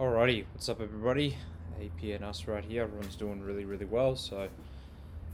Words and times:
Alrighty, 0.00 0.46
what's 0.52 0.70
up, 0.70 0.80
everybody? 0.80 1.36
AP 1.78 2.14
'n' 2.14 2.24
Us 2.24 2.48
right 2.48 2.64
here. 2.64 2.84
Everyone's 2.84 3.14
doing 3.14 3.42
really, 3.42 3.66
really 3.66 3.84
well. 3.84 4.16
So, 4.16 4.48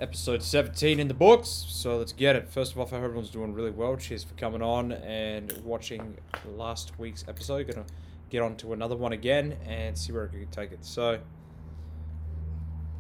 episode 0.01 0.43
17 0.43 0.99
in 0.99 1.07
the 1.07 1.15
books. 1.15 1.49
So, 1.49 1.97
let's 1.97 2.13
get 2.13 2.35
it. 2.35 2.49
First 2.49 2.73
of 2.73 2.79
all, 2.79 2.87
I 2.87 2.91
hope 2.91 3.05
everyone's 3.05 3.31
doing 3.31 3.55
really 3.55 3.71
well. 3.71 3.97
Cheers 3.97 4.25
for 4.25 4.35
coming 4.35 4.61
on 4.61 4.91
and 4.91 5.53
watching 5.65 6.19
last 6.57 6.99
week's 6.99 7.25
episode. 7.29 7.69
Gonna 7.69 7.87
get 8.31 8.43
on 8.43 8.57
to 8.57 8.73
another 8.73 8.97
one 8.97 9.13
again 9.13 9.57
and 9.65 9.97
see 9.97 10.13
where 10.13 10.25
I 10.29 10.37
can 10.37 10.49
take 10.49 10.73
it. 10.73 10.85
So, 10.85 11.21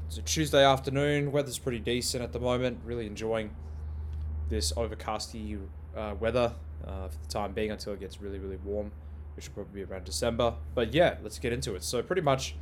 it's 0.06 0.16
a 0.16 0.22
Tuesday 0.22 0.64
afternoon. 0.64 1.32
Weather's 1.32 1.58
pretty 1.58 1.80
decent 1.80 2.22
at 2.22 2.32
the 2.32 2.40
moment. 2.40 2.78
Really 2.84 3.06
enjoying 3.06 3.50
this 4.48 4.72
overcasty 4.74 5.60
uh, 5.96 6.14
weather 6.20 6.54
uh, 6.86 7.08
for 7.08 7.18
the 7.18 7.28
time 7.28 7.52
being 7.52 7.72
until 7.72 7.94
it 7.94 8.00
gets 8.00 8.20
really, 8.22 8.38
really 8.38 8.58
warm 8.64 8.92
which 9.38 9.46
will 9.46 9.62
probably 9.62 9.84
be 9.84 9.92
around 9.92 10.04
December. 10.04 10.52
But 10.74 10.92
yeah, 10.92 11.14
let's 11.22 11.38
get 11.38 11.52
into 11.52 11.76
it. 11.76 11.84
So 11.84 12.02
pretty 12.02 12.22
much 12.22 12.56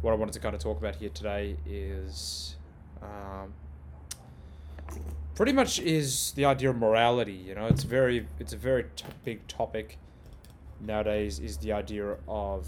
what 0.00 0.10
I 0.10 0.16
wanted 0.16 0.32
to 0.32 0.40
kind 0.40 0.52
of 0.52 0.60
talk 0.60 0.76
about 0.76 0.96
here 0.96 1.10
today 1.10 1.56
is 1.64 2.56
um, 3.00 3.52
pretty 5.36 5.52
much 5.52 5.78
is 5.78 6.32
the 6.32 6.44
idea 6.44 6.70
of 6.70 6.76
morality. 6.76 7.34
You 7.34 7.54
know, 7.54 7.66
it's 7.66 7.84
very 7.84 8.26
it's 8.40 8.52
a 8.52 8.56
very 8.56 8.86
t- 8.96 9.04
big 9.24 9.46
topic 9.46 9.96
nowadays. 10.80 11.38
Is 11.38 11.58
the 11.58 11.70
idea 11.70 12.16
of 12.26 12.66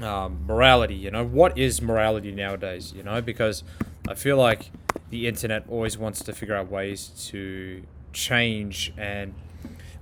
um, 0.00 0.46
morality. 0.46 0.94
You 0.94 1.10
know, 1.10 1.26
what 1.26 1.58
is 1.58 1.82
morality 1.82 2.32
nowadays? 2.32 2.94
You 2.96 3.02
know, 3.02 3.20
because 3.20 3.64
I 4.08 4.14
feel 4.14 4.38
like 4.38 4.70
the 5.10 5.28
internet 5.28 5.64
always 5.68 5.98
wants 5.98 6.24
to 6.24 6.32
figure 6.32 6.54
out 6.54 6.70
ways 6.70 7.08
to 7.32 7.82
change 8.14 8.94
and 8.96 9.34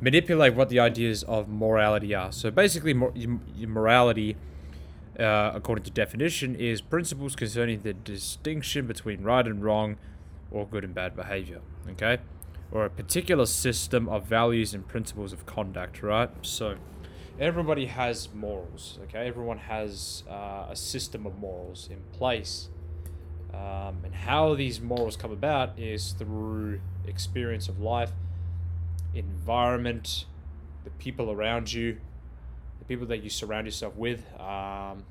manipulate 0.00 0.54
what 0.54 0.68
the 0.68 0.80
ideas 0.80 1.22
of 1.24 1.48
morality 1.48 2.14
are. 2.14 2.32
So 2.32 2.50
basically, 2.50 2.94
mor- 2.94 3.12
morality, 3.58 4.36
uh, 5.18 5.52
according 5.54 5.84
to 5.84 5.90
definition, 5.90 6.54
is 6.54 6.80
principles 6.80 7.34
concerning 7.34 7.82
the 7.82 7.92
distinction 7.92 8.86
between 8.86 9.22
right 9.22 9.46
and 9.46 9.62
wrong, 9.62 9.96
or 10.50 10.66
good 10.66 10.84
and 10.84 10.94
bad 10.94 11.16
behavior. 11.16 11.60
Okay, 11.90 12.18
or 12.70 12.84
a 12.84 12.90
particular 12.90 13.46
system 13.46 14.08
of 14.08 14.24
values 14.24 14.74
and 14.74 14.86
principles 14.86 15.32
of 15.32 15.46
conduct. 15.46 16.02
Right. 16.02 16.30
So 16.42 16.76
everybody 17.40 17.86
has 17.86 18.28
morals. 18.34 18.98
Okay, 19.04 19.26
everyone 19.26 19.58
has 19.58 20.22
uh, 20.30 20.66
a 20.70 20.76
system 20.76 21.26
of 21.26 21.38
morals 21.38 21.88
in 21.90 21.98
place. 22.12 22.68
Um, 23.52 24.04
and 24.04 24.14
how 24.14 24.54
these 24.54 24.78
morals 24.78 25.16
come 25.16 25.32
about 25.32 25.78
is 25.78 26.12
through 26.12 26.80
experience 27.06 27.66
of 27.66 27.80
life 27.80 28.12
environment, 29.14 30.26
the 30.84 30.90
people 30.90 31.30
around 31.30 31.72
you, 31.72 31.98
the 32.78 32.84
people 32.84 33.06
that 33.06 33.22
you 33.22 33.30
surround 33.30 33.66
yourself 33.66 33.96
with, 33.96 34.24
um, 34.40 35.04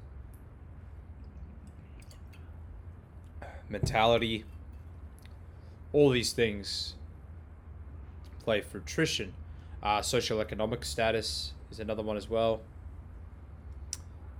mentality, 3.69 4.45
all 5.93 6.09
these 6.09 6.33
things 6.33 6.95
play 8.43 8.61
for 8.61 8.77
attrition. 8.77 9.33
Uh, 9.83 10.01
social 10.01 10.39
economic 10.39 10.83
status 10.85 11.53
is 11.71 11.79
another 11.79 12.03
one 12.03 12.17
as 12.17 12.29
well. 12.29 12.61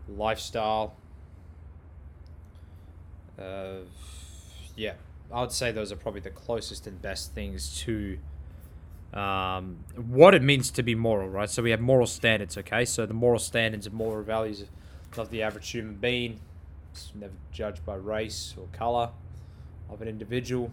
Lifestyle. 0.08 0.96
Uh, 3.38 3.80
yeah, 4.76 4.94
I 5.32 5.42
would 5.42 5.52
say 5.52 5.72
those 5.72 5.92
are 5.92 5.96
probably 5.96 6.22
the 6.22 6.30
closest 6.30 6.88
and 6.88 7.02
best 7.02 7.34
things 7.34 7.78
to 7.82 8.18
um, 9.14 9.78
what 9.96 10.34
it 10.34 10.42
means 10.44 10.70
to 10.72 10.84
be 10.84 10.96
moral, 10.96 11.30
right? 11.30 11.50
So 11.50 11.64
we 11.64 11.72
have 11.72 11.80
moral 11.80 12.08
standards, 12.08 12.58
okay? 12.58 12.86
So 12.86 13.06
the 13.06 13.14
moral 13.14 13.40
standards 13.40 13.86
and 13.86 13.96
moral 13.96 14.24
values 14.24 14.66
of 15.18 15.30
the 15.30 15.42
average 15.42 15.70
human 15.70 15.96
being, 15.96 16.40
it's 16.92 17.12
never 17.16 17.34
judged 17.52 17.86
by 17.86 17.96
race 17.96 18.54
or 18.58 18.68
color 18.72 19.10
of 19.90 20.02
an 20.02 20.08
individual, 20.08 20.72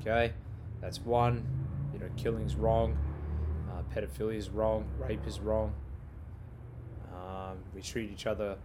okay? 0.00 0.32
That's 0.80 1.00
one. 1.00 1.44
You 1.92 1.98
know, 1.98 2.06
killing's 2.16 2.56
wrong, 2.56 2.96
uh, 3.70 3.82
pedophilia 3.94 4.36
is 4.36 4.48
wrong, 4.48 4.86
rape 4.98 5.26
is 5.26 5.40
wrong. 5.40 5.74
Um, 7.14 7.58
we 7.74 7.82
treat 7.82 8.10
each 8.10 8.26
other 8.26 8.56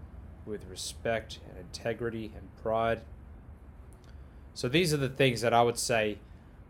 with 0.45 0.65
respect 0.69 1.39
and 1.49 1.57
integrity 1.57 2.31
and 2.35 2.55
pride. 2.61 3.01
So 4.53 4.69
these 4.69 4.93
are 4.93 4.97
the 4.97 5.09
things 5.09 5.41
that 5.41 5.53
I 5.53 5.61
would 5.61 5.77
say 5.77 6.19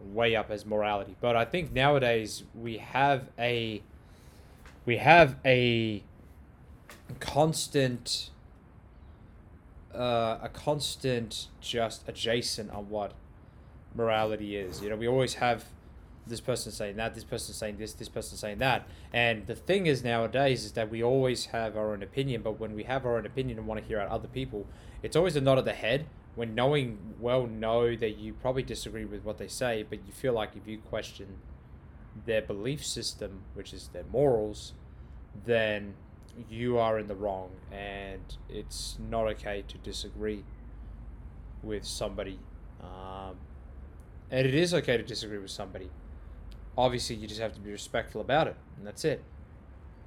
way 0.01 0.35
up 0.35 0.49
as 0.49 0.65
morality. 0.65 1.15
But 1.19 1.35
I 1.35 1.45
think 1.45 1.73
nowadays 1.73 2.43
we 2.55 2.77
have 2.77 3.29
a 3.37 3.81
we 4.85 4.97
have 4.97 5.35
a 5.45 6.03
constant 7.19 8.29
uh, 9.93 10.37
a 10.41 10.49
constant 10.53 11.47
just 11.59 12.07
adjacent 12.07 12.71
on 12.71 12.89
what 12.89 13.13
morality 13.95 14.55
is. 14.55 14.81
You 14.81 14.89
know, 14.89 14.95
we 14.95 15.07
always 15.07 15.35
have 15.35 15.65
this 16.27 16.41
person 16.41 16.71
saying 16.71 16.97
that, 16.97 17.15
this 17.15 17.23
person 17.23 17.53
saying 17.53 17.77
this, 17.77 17.93
this 17.93 18.09
person 18.09 18.37
saying 18.37 18.57
that. 18.59 18.87
And 19.13 19.47
the 19.47 19.55
thing 19.55 19.87
is 19.87 20.03
nowadays 20.03 20.65
is 20.65 20.73
that 20.73 20.89
we 20.89 21.01
always 21.01 21.47
have 21.47 21.75
our 21.77 21.93
own 21.93 22.03
opinion, 22.03 22.41
but 22.41 22.59
when 22.59 22.75
we 22.75 22.83
have 22.83 23.05
our 23.05 23.17
own 23.17 23.25
opinion 23.25 23.57
and 23.57 23.67
want 23.67 23.81
to 23.81 23.87
hear 23.87 23.99
out 23.99 24.09
other 24.09 24.27
people, 24.27 24.67
it's 25.01 25.15
always 25.15 25.35
a 25.35 25.41
nod 25.41 25.57
of 25.57 25.65
the 25.65 25.73
head 25.73 26.05
when 26.37 26.53
knowing 26.53 26.99
well 27.19 27.47
know 27.47 27.95
that 27.95 28.19
you 28.19 28.31
probably 28.31 28.61
disagree 28.61 29.05
with 29.05 29.23
what 29.23 29.39
they 29.39 29.47
say, 29.47 29.83
but 29.89 29.97
you 30.05 30.13
feel 30.13 30.33
like 30.33 30.51
if 30.55 30.67
you 30.67 30.77
question 30.77 31.39
their 32.27 32.43
belief 32.43 32.85
system, 32.85 33.41
which 33.55 33.73
is 33.73 33.87
their 33.87 34.03
morals, 34.11 34.73
then 35.47 35.95
you 36.47 36.77
are 36.77 36.99
in 36.99 37.07
the 37.07 37.15
wrong, 37.15 37.49
and 37.71 38.37
it's 38.47 38.99
not 39.09 39.25
okay 39.25 39.63
to 39.67 39.79
disagree 39.79 40.43
with 41.63 41.83
somebody. 41.83 42.37
Um, 42.81 43.37
and 44.29 44.45
it 44.45 44.53
is 44.53 44.75
okay 44.75 44.95
to 44.95 45.03
disagree 45.03 45.39
with 45.39 45.49
somebody. 45.49 45.89
Obviously, 46.77 47.15
you 47.15 47.27
just 47.27 47.41
have 47.41 47.55
to 47.55 47.59
be 47.59 47.71
respectful 47.71 48.21
about 48.21 48.45
it, 48.45 48.55
and 48.77 48.85
that's 48.85 49.03
it. 49.03 49.23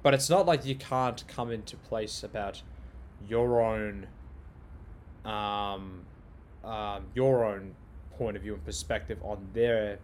But 0.01 0.13
it's 0.13 0.29
not 0.29 0.45
like 0.45 0.65
you 0.65 0.75
can't 0.75 1.27
come 1.27 1.51
into 1.51 1.75
place 1.75 2.23
about 2.23 2.61
your 3.27 3.61
own 3.61 4.07
um, 5.25 6.05
um, 6.63 7.05
your 7.13 7.45
own 7.45 7.75
point 8.17 8.35
of 8.37 8.43
view 8.43 8.53
and 8.53 8.63
perspective 8.63 9.17
on 9.23 9.47
their 9.53 9.99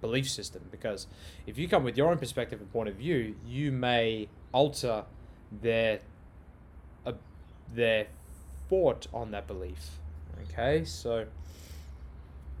belief 0.00 0.28
system. 0.28 0.62
Because 0.70 1.06
if 1.46 1.58
you 1.58 1.68
come 1.68 1.84
with 1.84 1.96
your 1.96 2.10
own 2.10 2.18
perspective 2.18 2.60
and 2.60 2.72
point 2.72 2.88
of 2.88 2.96
view, 2.96 3.36
you 3.46 3.72
may 3.72 4.28
alter 4.52 5.04
their 5.60 6.00
uh, 7.06 7.12
their 7.74 8.06
thought 8.68 9.06
on 9.12 9.30
that 9.30 9.46
belief. 9.46 9.98
Okay, 10.50 10.84
so 10.84 11.26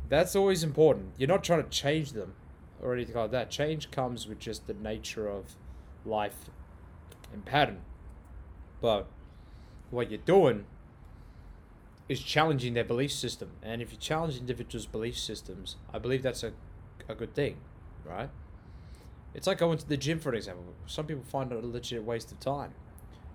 that's 0.08 0.36
always 0.36 0.62
important. 0.62 1.12
You're 1.16 1.28
not 1.28 1.42
trying 1.42 1.62
to 1.62 1.68
change 1.68 2.12
them 2.12 2.34
or 2.82 2.92
anything 2.92 3.16
like 3.16 3.30
that. 3.30 3.50
Change 3.50 3.90
comes 3.90 4.26
with 4.26 4.38
just 4.38 4.66
the 4.66 4.74
nature 4.74 5.28
of 5.28 5.56
life 6.04 6.50
and 7.32 7.44
pattern. 7.44 7.80
But 8.80 9.06
what 9.90 10.10
you're 10.10 10.18
doing 10.18 10.66
is 12.08 12.20
challenging 12.20 12.74
their 12.74 12.84
belief 12.84 13.12
system. 13.12 13.50
And 13.62 13.80
if 13.80 13.92
you 13.92 13.98
challenge 13.98 14.36
individuals' 14.36 14.86
belief 14.86 15.18
systems, 15.18 15.76
I 15.92 15.98
believe 15.98 16.22
that's 16.22 16.42
a, 16.42 16.52
a 17.08 17.14
good 17.14 17.34
thing, 17.34 17.56
right? 18.04 18.30
It's 19.34 19.46
like 19.46 19.58
going 19.58 19.78
to 19.78 19.88
the 19.88 19.96
gym, 19.96 20.18
for 20.18 20.34
example. 20.34 20.74
Some 20.86 21.06
people 21.06 21.22
find 21.22 21.52
it 21.52 21.62
a 21.62 21.66
legit 21.66 22.04
waste 22.04 22.32
of 22.32 22.40
time. 22.40 22.72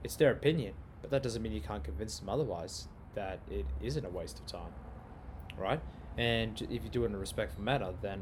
It's 0.03 0.15
their 0.15 0.31
opinion, 0.31 0.73
but 1.01 1.09
that 1.11 1.23
doesn't 1.23 1.41
mean 1.41 1.53
you 1.53 1.61
can't 1.61 1.83
convince 1.83 2.19
them 2.19 2.29
otherwise 2.29 2.87
that 3.15 3.39
it 3.49 3.65
isn't 3.81 4.05
a 4.05 4.09
waste 4.09 4.39
of 4.39 4.45
time, 4.45 4.71
right? 5.57 5.81
And 6.17 6.61
if 6.69 6.83
you 6.83 6.89
do 6.89 7.03
it 7.03 7.07
in 7.07 7.15
a 7.15 7.19
respectful 7.19 7.63
manner, 7.63 7.93
then 8.01 8.21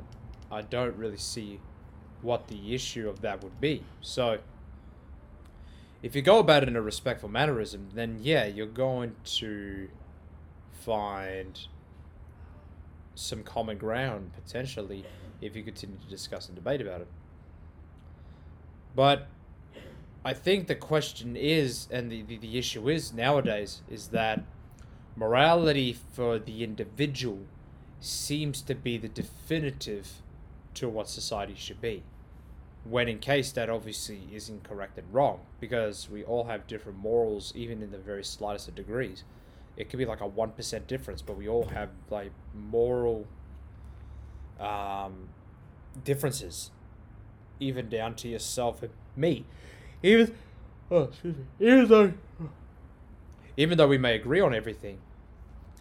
I 0.51 0.61
don't 0.61 0.95
really 0.95 1.17
see 1.17 1.59
what 2.21 2.47
the 2.47 2.73
issue 2.73 3.09
of 3.09 3.21
that 3.21 3.43
would 3.43 3.59
be. 3.59 3.83
So, 4.01 4.39
if 6.01 6.15
you 6.15 6.21
go 6.21 6.39
about 6.39 6.63
it 6.63 6.69
in 6.69 6.75
a 6.75 6.81
respectful 6.81 7.29
mannerism, 7.29 7.89
then 7.93 8.19
yeah, 8.21 8.45
you're 8.45 8.67
going 8.67 9.15
to 9.25 9.89
find 10.85 11.67
some 13.15 13.43
common 13.43 13.77
ground 13.77 14.31
potentially 14.35 15.03
if 15.41 15.55
you 15.55 15.63
continue 15.63 15.97
to 15.97 16.09
discuss 16.09 16.47
and 16.47 16.55
debate 16.55 16.81
about 16.81 17.01
it. 17.01 17.07
But 18.95 19.27
I 20.23 20.33
think 20.33 20.67
the 20.67 20.75
question 20.75 21.35
is, 21.35 21.87
and 21.91 22.11
the, 22.11 22.21
the, 22.21 22.37
the 22.37 22.57
issue 22.57 22.89
is 22.89 23.13
nowadays, 23.13 23.81
is 23.89 24.09
that 24.09 24.43
morality 25.15 25.97
for 26.13 26.39
the 26.39 26.63
individual 26.63 27.39
seems 27.99 28.61
to 28.63 28.75
be 28.75 28.97
the 28.97 29.07
definitive 29.07 30.21
to 30.75 30.87
what 30.89 31.09
society 31.09 31.55
should 31.55 31.81
be. 31.81 32.03
When 32.83 33.07
in 33.07 33.19
case 33.19 33.51
that 33.53 33.69
obviously 33.69 34.21
is 34.31 34.47
incorrect 34.47 34.97
and 34.97 35.11
wrong, 35.11 35.39
because 35.59 36.09
we 36.09 36.23
all 36.23 36.45
have 36.45 36.67
different 36.67 36.99
morals, 36.99 37.51
even 37.55 37.81
in 37.81 37.91
the 37.91 37.97
very 37.97 38.23
slightest 38.23 38.67
of 38.67 38.75
degrees 38.75 39.23
it 39.77 39.89
could 39.89 39.97
be 39.97 40.05
like 40.05 40.21
a 40.21 40.29
1% 40.29 40.87
difference, 40.87 41.21
but 41.21 41.37
we 41.37 41.47
all 41.47 41.67
have 41.67 41.89
like 42.09 42.31
moral 42.53 43.27
um, 44.59 45.29
differences, 46.03 46.71
even 47.59 47.89
down 47.89 48.15
to 48.15 48.27
yourself 48.27 48.81
and 48.83 48.91
me. 49.15 49.45
Even, 50.01 50.33
oh, 50.91 51.03
excuse 51.03 51.35
me, 51.35 51.43
even 51.59 51.87
though, 51.87 52.13
even 53.57 53.77
though 53.77 53.87
we 53.87 53.97
may 53.97 54.15
agree 54.15 54.39
on 54.39 54.53
everything, 54.53 54.99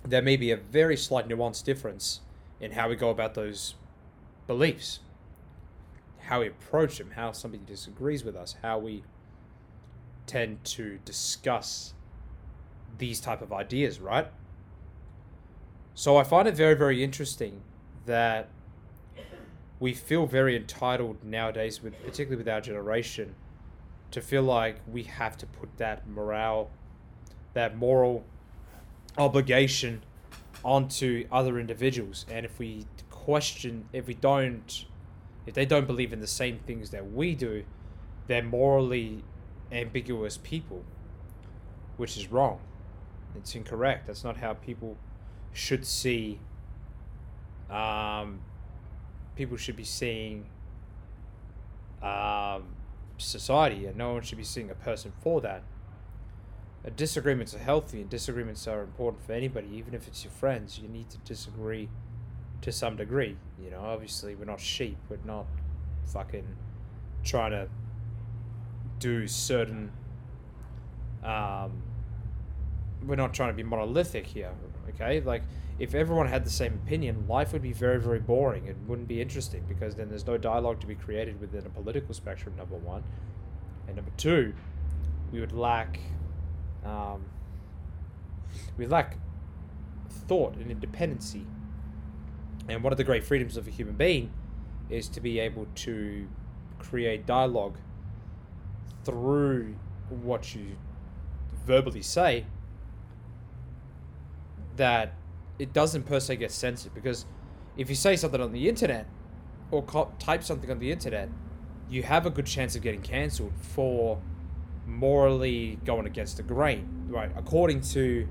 there 0.04 0.22
may 0.22 0.36
be 0.36 0.50
a 0.50 0.56
very 0.56 0.96
slight 0.96 1.28
nuance 1.28 1.62
difference 1.62 2.20
in 2.60 2.72
how 2.72 2.88
we 2.88 2.96
go 2.96 3.10
about 3.10 3.34
those 3.34 3.74
beliefs, 4.46 5.00
how 6.22 6.40
we 6.40 6.48
approach 6.48 6.98
them, 6.98 7.12
how 7.12 7.32
somebody 7.32 7.62
disagrees 7.64 8.24
with 8.24 8.36
us, 8.36 8.56
how 8.62 8.78
we 8.78 9.02
tend 10.26 10.62
to 10.64 10.98
discuss 11.04 11.94
these 12.98 13.20
type 13.20 13.42
of 13.42 13.52
ideas, 13.52 14.00
right? 14.00 14.28
So 15.94 16.16
I 16.16 16.24
find 16.24 16.48
it 16.48 16.54
very, 16.54 16.74
very 16.74 17.04
interesting 17.04 17.62
that 18.06 18.48
we 19.80 19.94
feel 19.94 20.26
very 20.26 20.56
entitled 20.56 21.22
nowadays, 21.24 21.82
with 21.82 21.94
particularly 22.02 22.36
with 22.36 22.48
our 22.48 22.60
generation, 22.60 23.34
to 24.10 24.20
feel 24.20 24.42
like 24.42 24.80
we 24.86 25.04
have 25.04 25.36
to 25.38 25.46
put 25.46 25.76
that 25.78 26.08
morale, 26.08 26.70
that 27.52 27.76
moral 27.76 28.24
obligation 29.18 30.02
onto 30.64 31.26
other 31.30 31.58
individuals. 31.58 32.24
And 32.30 32.46
if 32.46 32.58
we 32.58 32.86
question, 33.10 33.88
if 33.92 34.06
we 34.06 34.14
don't, 34.14 34.84
if 35.46 35.54
they 35.54 35.66
don't 35.66 35.86
believe 35.86 36.12
in 36.12 36.20
the 36.20 36.26
same 36.26 36.58
things 36.58 36.90
that 36.90 37.12
we 37.12 37.34
do, 37.34 37.64
they're 38.26 38.42
morally 38.42 39.22
ambiguous 39.70 40.38
people, 40.38 40.84
which 41.96 42.16
is 42.16 42.30
wrong. 42.30 42.60
It's 43.36 43.54
incorrect. 43.54 44.06
That's 44.06 44.24
not 44.24 44.36
how 44.36 44.54
people 44.54 44.96
should 45.52 45.86
see. 45.86 46.40
Um, 47.70 48.40
people 49.36 49.56
should 49.56 49.76
be 49.76 49.84
seeing 49.84 50.46
um, 52.02 52.64
society, 53.18 53.86
and 53.86 53.96
no 53.96 54.12
one 54.12 54.22
should 54.22 54.38
be 54.38 54.44
seeing 54.44 54.70
a 54.70 54.74
person 54.74 55.12
for 55.20 55.40
that. 55.40 55.62
Uh, 56.86 56.90
disagreements 56.94 57.54
are 57.54 57.58
healthy, 57.58 58.00
and 58.00 58.10
disagreements 58.10 58.68
are 58.68 58.82
important 58.82 59.24
for 59.24 59.32
anybody, 59.32 59.68
even 59.72 59.94
if 59.94 60.06
it's 60.06 60.22
your 60.22 60.32
friends. 60.32 60.78
You 60.78 60.88
need 60.88 61.08
to 61.10 61.18
disagree 61.18 61.88
to 62.60 62.70
some 62.72 62.96
degree. 62.96 63.36
You 63.62 63.70
know, 63.70 63.80
obviously, 63.80 64.34
we're 64.34 64.44
not 64.44 64.60
sheep. 64.60 64.98
We're 65.08 65.18
not 65.24 65.46
fucking 66.06 66.46
trying 67.24 67.52
to 67.52 67.68
do 68.98 69.26
certain. 69.26 69.92
Um, 71.22 71.83
we're 73.06 73.16
not 73.16 73.34
trying 73.34 73.50
to 73.50 73.54
be 73.54 73.62
monolithic 73.62 74.26
here, 74.26 74.52
okay? 74.90 75.20
Like, 75.20 75.42
if 75.78 75.94
everyone 75.94 76.28
had 76.28 76.44
the 76.44 76.50
same 76.50 76.74
opinion, 76.84 77.26
life 77.28 77.52
would 77.52 77.62
be 77.62 77.72
very, 77.72 78.00
very 78.00 78.20
boring. 78.20 78.66
It 78.66 78.76
wouldn't 78.86 79.08
be 79.08 79.20
interesting 79.20 79.64
because 79.68 79.96
then 79.96 80.08
there's 80.08 80.26
no 80.26 80.38
dialogue 80.38 80.80
to 80.80 80.86
be 80.86 80.94
created 80.94 81.40
within 81.40 81.66
a 81.66 81.70
political 81.70 82.14
spectrum, 82.14 82.54
number 82.56 82.76
one. 82.76 83.02
And 83.86 83.96
number 83.96 84.12
two, 84.16 84.54
we 85.32 85.40
would 85.40 85.52
lack. 85.52 85.98
Um, 86.84 87.24
we 88.76 88.86
lack 88.86 89.18
thought 90.08 90.54
and 90.54 90.70
independency. 90.70 91.44
And 92.68 92.82
one 92.82 92.92
of 92.92 92.96
the 92.96 93.04
great 93.04 93.24
freedoms 93.24 93.56
of 93.56 93.66
a 93.66 93.70
human 93.70 93.94
being 93.94 94.32
is 94.88 95.08
to 95.08 95.20
be 95.20 95.38
able 95.38 95.66
to 95.74 96.28
create 96.78 97.26
dialogue 97.26 97.78
through 99.04 99.74
what 100.08 100.54
you 100.54 100.76
verbally 101.66 102.02
say 102.02 102.46
that 104.76 105.14
it 105.58 105.72
doesn't 105.72 106.04
per 106.04 106.20
se 106.20 106.36
get 106.36 106.50
censored 106.50 106.94
because 106.94 107.26
if 107.76 107.88
you 107.88 107.94
say 107.94 108.16
something 108.16 108.40
on 108.40 108.52
the 108.52 108.68
internet 108.68 109.06
or 109.70 109.82
co- 109.82 110.12
type 110.18 110.42
something 110.42 110.70
on 110.70 110.78
the 110.78 110.90
internet, 110.90 111.28
you 111.88 112.02
have 112.02 112.26
a 112.26 112.30
good 112.30 112.46
chance 112.46 112.74
of 112.76 112.82
getting 112.82 113.02
cancelled 113.02 113.52
for 113.60 114.20
morally 114.86 115.78
going 115.84 116.06
against 116.06 116.36
the 116.36 116.42
grain, 116.42 117.06
right? 117.08 117.30
According 117.36 117.80
to 117.80 118.26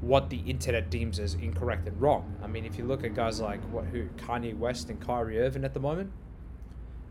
what 0.00 0.30
the 0.30 0.38
internet 0.38 0.90
deems 0.90 1.18
as 1.18 1.34
incorrect 1.34 1.88
and 1.88 2.00
wrong. 2.00 2.36
I 2.42 2.46
mean, 2.46 2.64
if 2.64 2.78
you 2.78 2.84
look 2.84 3.04
at 3.04 3.14
guys 3.14 3.40
like 3.40 3.60
what 3.72 3.86
who 3.86 4.06
Kanye 4.16 4.56
West 4.56 4.90
and 4.90 5.00
Kyrie 5.00 5.40
Irving 5.40 5.64
at 5.64 5.74
the 5.74 5.80
moment, 5.80 6.12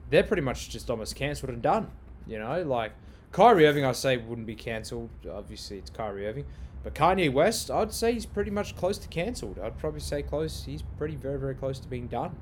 they're 0.09 0.23
pretty 0.23 0.41
much 0.41 0.69
just 0.69 0.89
almost 0.89 1.15
cancelled 1.15 1.49
and 1.49 1.61
done. 1.61 1.91
You 2.25 2.39
know, 2.39 2.63
like 2.63 2.93
Kyrie 3.31 3.67
Irving, 3.67 3.85
I 3.85 3.91
say 3.91 4.17
wouldn't 4.17 4.47
be 4.47 4.55
cancelled. 4.55 5.09
Obviously, 5.29 5.77
it's 5.77 5.89
Kyrie 5.89 6.27
Irving. 6.27 6.45
But 6.83 6.95
Kanye 6.95 7.31
West, 7.31 7.69
I'd 7.69 7.91
say 7.91 8.13
he's 8.13 8.25
pretty 8.25 8.51
much 8.51 8.75
close 8.75 8.97
to 8.99 9.07
cancelled. 9.07 9.59
I'd 9.59 9.77
probably 9.77 9.99
say 9.99 10.21
close. 10.21 10.63
He's 10.65 10.83
pretty 10.97 11.15
very 11.15 11.39
very 11.39 11.55
close 11.55 11.79
to 11.79 11.87
being 11.87 12.07
done. 12.07 12.35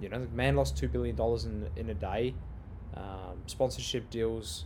You 0.00 0.08
know, 0.08 0.20
the 0.20 0.28
man 0.28 0.54
lost 0.54 0.76
two 0.76 0.88
billion 0.88 1.16
dollars 1.16 1.44
in 1.44 1.68
in 1.76 1.90
a 1.90 1.94
day. 1.94 2.34
Um, 2.94 3.42
sponsorship 3.46 4.10
deals, 4.10 4.64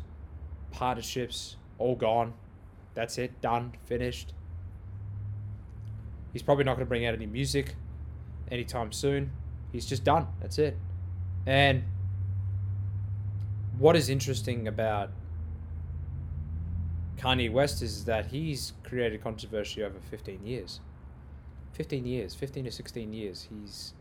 partnerships, 0.71 1.57
all 1.79 1.97
gone. 1.97 2.35
That's 2.95 3.19
it. 3.19 3.41
Done. 3.41 3.73
Finished. 3.87 4.35
He's 6.33 6.43
probably 6.43 6.65
not 6.65 6.75
going 6.77 6.87
to 6.87 6.89
bring 6.89 7.05
out 7.07 7.15
any 7.15 7.27
music 7.27 7.75
anytime 8.51 8.93
soon. 8.93 9.33
He's 9.71 9.87
just 9.87 10.05
done. 10.05 10.27
That's 10.41 10.59
it. 10.59 10.77
And 11.47 11.85
what 13.79 13.97
is 13.97 14.09
interesting 14.09 14.69
about 14.69 15.11
Kanye 17.23 17.53
West 17.53 17.83
is 17.83 18.05
that 18.07 18.27
he's 18.27 18.73
created 18.83 19.23
controversy 19.23 19.83
over 19.85 20.01
15 20.11 20.45
years. 20.45 20.81
15 21.75 22.05
years, 22.05 22.35
15 22.35 22.65
to 22.65 22.71
16 22.73 23.13
years. 23.13 23.49
He's 23.49 23.95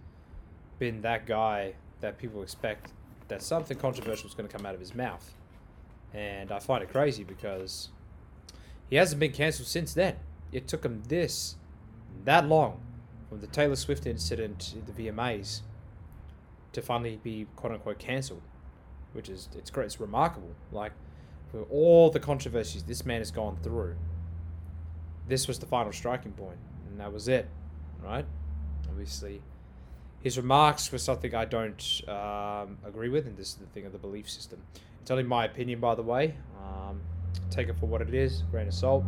been 0.79 1.01
that 1.03 1.27
guy 1.27 1.75
that 1.99 2.17
people 2.17 2.41
expect 2.41 2.91
that 3.27 3.43
something 3.43 3.77
controversial 3.77 4.27
is 4.27 4.33
going 4.33 4.49
to 4.49 4.55
come 4.55 4.65
out 4.65 4.73
of 4.73 4.79
his 4.79 4.95
mouth. 4.95 5.35
And 6.13 6.51
I 6.51 6.59
find 6.59 6.83
it 6.83 6.89
crazy 6.89 7.23
because 7.23 7.89
he 8.89 8.95
hasn't 8.95 9.19
been 9.19 9.31
cancelled 9.31 9.67
since 9.67 9.93
then. 9.93 10.15
It 10.51 10.67
took 10.67 10.83
him 10.83 11.03
this, 11.07 11.55
that 12.25 12.47
long, 12.47 12.81
from 13.29 13.39
the 13.39 13.47
Taylor 13.47 13.75
Swift 13.75 14.05
incident 14.05 14.73
in 14.75 14.91
the 14.91 15.09
VMAs, 15.09 15.61
to 16.73 16.81
finally 16.81 17.19
be 17.21 17.45
quote 17.55 17.71
unquote 17.73 17.99
cancelled, 17.99 18.41
which 19.13 19.29
is 19.29 19.47
it's 19.55 19.69
great. 19.69 19.85
It's 19.85 19.99
remarkable. 19.99 20.55
Like 20.71 20.91
all 21.69 22.09
the 22.09 22.19
controversies 22.19 22.83
this 22.83 23.05
man 23.05 23.19
has 23.19 23.31
gone 23.31 23.57
through, 23.61 23.95
this 25.27 25.47
was 25.47 25.59
the 25.59 25.65
final 25.65 25.91
striking 25.91 26.31
point, 26.31 26.57
and 26.89 26.99
that 26.99 27.11
was 27.11 27.27
it, 27.27 27.47
right? 28.03 28.25
Obviously, 28.89 29.41
his 30.21 30.37
remarks 30.37 30.91
were 30.91 30.97
something 30.97 31.33
I 31.33 31.45
don't 31.45 32.01
um, 32.07 32.77
agree 32.85 33.09
with, 33.09 33.25
and 33.25 33.37
this 33.37 33.49
is 33.49 33.55
the 33.55 33.65
thing 33.67 33.85
of 33.85 33.91
the 33.91 33.97
belief 33.97 34.29
system. 34.29 34.61
It's 35.01 35.11
only 35.11 35.23
my 35.23 35.45
opinion, 35.45 35.79
by 35.79 35.95
the 35.95 36.03
way. 36.03 36.35
Um, 36.61 37.01
take 37.49 37.69
it 37.69 37.77
for 37.79 37.87
what 37.87 38.01
it 38.01 38.13
is, 38.13 38.43
grain 38.51 38.67
of 38.67 38.73
salt. 38.73 39.03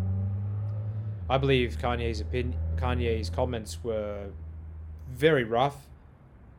I 1.29 1.37
believe 1.37 1.77
Kanye's 1.79 2.19
opinion, 2.19 2.57
Kanye's 2.77 3.29
comments 3.29 3.83
were 3.83 4.27
very 5.11 5.43
rough, 5.43 5.77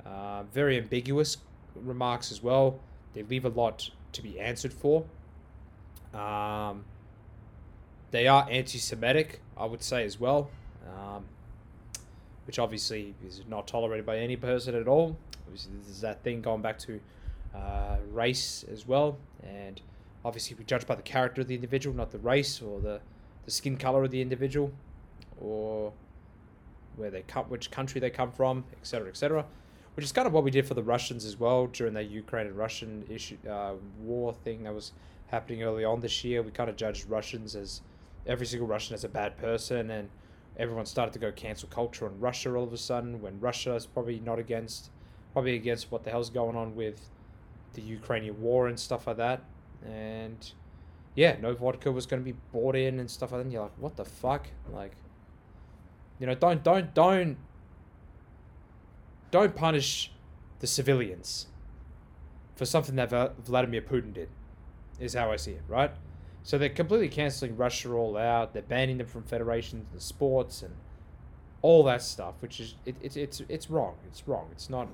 uh, 0.07 0.45
very 0.53 0.79
ambiguous 0.79 1.37
remarks 1.75 2.31
as 2.31 2.43
well. 2.43 2.81
They 3.13 3.23
leave 3.23 3.45
a 3.45 3.51
lot 3.51 3.91
to 4.13 4.23
be 4.23 4.41
answered 4.41 4.73
for. 4.73 5.05
Um, 6.15 6.85
they 8.11 8.29
are 8.29 8.47
anti-Semitic, 8.49 9.41
I 9.57 9.67
would 9.67 9.83
say 9.83 10.05
as 10.05 10.21
well, 10.21 10.49
um, 10.87 11.25
which 12.47 12.59
obviously 12.59 13.15
is 13.27 13.43
not 13.49 13.67
tolerated 13.67 14.07
by 14.07 14.19
any 14.19 14.37
person 14.37 14.75
at 14.77 14.87
all. 14.87 15.17
Obviously, 15.47 15.73
this 15.79 15.89
is 15.89 16.01
that 16.03 16.23
thing 16.23 16.41
going 16.41 16.63
back 16.63 16.79
to 16.81 17.01
uh, 17.55 17.97
race 18.13 18.65
as 18.71 18.87
well, 18.87 19.19
and 19.43 19.81
obviously 20.25 20.57
we 20.57 20.65
judge 20.65 20.87
by 20.87 20.95
the 20.95 21.03
character 21.03 21.41
of 21.41 21.49
the 21.49 21.55
individual, 21.55 21.95
not 21.97 22.13
the 22.13 22.19
race 22.19 22.63
or 22.63 22.81
the, 22.81 23.01
the 23.45 23.51
skin 23.51 23.77
color 23.77 24.05
of 24.05 24.11
the 24.11 24.23
individual, 24.23 24.73
or 25.41 25.93
where 26.97 27.11
they 27.11 27.23
come, 27.23 27.47
which 27.47 27.71
country 27.71 28.01
they 28.01 28.11
come 28.11 28.31
from, 28.31 28.65
etc., 28.81 29.09
etc. 29.09 29.45
Which 29.95 30.05
is 30.05 30.13
kind 30.13 30.27
of 30.27 30.33
what 30.33 30.45
we 30.45 30.51
did 30.51 30.67
for 30.67 30.75
the 30.75 30.83
Russians 30.83 31.25
as 31.25 31.39
well 31.39 31.67
during 31.67 31.95
the 31.95 32.03
Ukraine 32.03 32.47
and 32.47 32.57
Russian 32.57 33.05
issue 33.09 33.37
uh, 33.49 33.75
war 34.01 34.33
thing 34.33 34.65
that 34.65 34.75
was 34.75 34.93
happening 35.35 35.65
early 35.65 35.85
on 35.85 36.01
this 36.01 36.25
year. 36.25 36.43
We 36.43 36.53
kind 36.53 36.71
of 36.71 36.77
judged 36.77 37.11
Russians 37.11 37.57
as 37.57 37.83
every 38.27 38.47
single 38.47 38.69
Russian 38.69 38.95
as 38.95 39.05
a 39.05 39.09
bad 39.09 39.37
person, 39.37 39.91
and 39.91 40.09
everyone 40.57 40.87
started 40.87 41.13
to 41.13 41.19
go 41.19 41.33
cancel 41.33 41.69
culture 41.69 42.07
on 42.07 42.19
Russia 42.21 42.55
all 42.55 42.65
of 42.65 42.73
a 42.73 42.79
sudden. 42.79 43.21
When 43.21 43.41
Russia 43.41 43.75
is 43.75 43.85
probably 43.85 44.21
not 44.21 44.39
against, 44.39 44.91
probably 45.33 45.57
against 45.57 45.91
what 45.91 46.05
the 46.05 46.11
hell's 46.11 46.31
going 46.31 46.57
on 46.57 46.77
with 46.77 47.01
the 47.75 47.83
Ukrainian 47.83 48.41
war 48.41 48.69
and 48.69 48.79
stuff 48.79 49.09
like 49.09 49.17
that. 49.17 49.43
And 49.85 50.53
yeah, 51.17 51.37
no 51.41 51.55
vodka 51.55 51.91
was 51.91 52.07
going 52.07 52.23
to 52.25 52.33
be 52.33 52.39
bought 52.53 52.77
in 52.77 53.01
and 53.01 53.11
stuff 53.11 53.33
like 53.33 53.41
that. 53.41 53.45
And 53.45 53.53
you're 53.53 53.63
like, 53.63 53.79
what 53.79 53.97
the 53.97 54.05
fuck? 54.05 54.47
Like, 54.73 54.93
you 56.21 56.27
know, 56.27 56.35
don't 56.35 56.63
don't 56.63 56.95
don't 56.95 57.37
don't 59.33 59.55
punish 59.57 60.13
the 60.61 60.67
civilians 60.69 61.49
for 62.55 62.65
something 62.65 62.95
that 62.95 63.11
Vladimir 63.45 63.83
Putin 63.83 64.15
did 64.15 64.29
is 65.01 65.15
how 65.15 65.33
I 65.33 65.37
see 65.37 65.53
it, 65.53 65.63
right? 65.69 65.91
So 66.43 66.59
they're 66.59 66.69
completely 66.69 67.09
canceling 67.09 67.57
Russia 67.57 67.93
all 67.93 68.17
out. 68.17 68.53
They're 68.53 68.63
banning 68.63 68.99
them 68.99 69.07
from 69.07 69.23
federations 69.23 69.87
and 69.93 70.03
sports 70.03 70.63
and 70.63 70.75
all 71.63 71.83
that 71.85 72.03
stuff, 72.03 72.35
which 72.41 72.61
is 72.61 72.75
it, 72.85 72.97
it, 73.01 73.17
it's 73.17 73.43
it's 73.49 73.71
wrong. 73.71 73.97
It's 74.07 74.29
wrong. 74.29 74.49
It's 74.53 74.69
not 74.69 74.89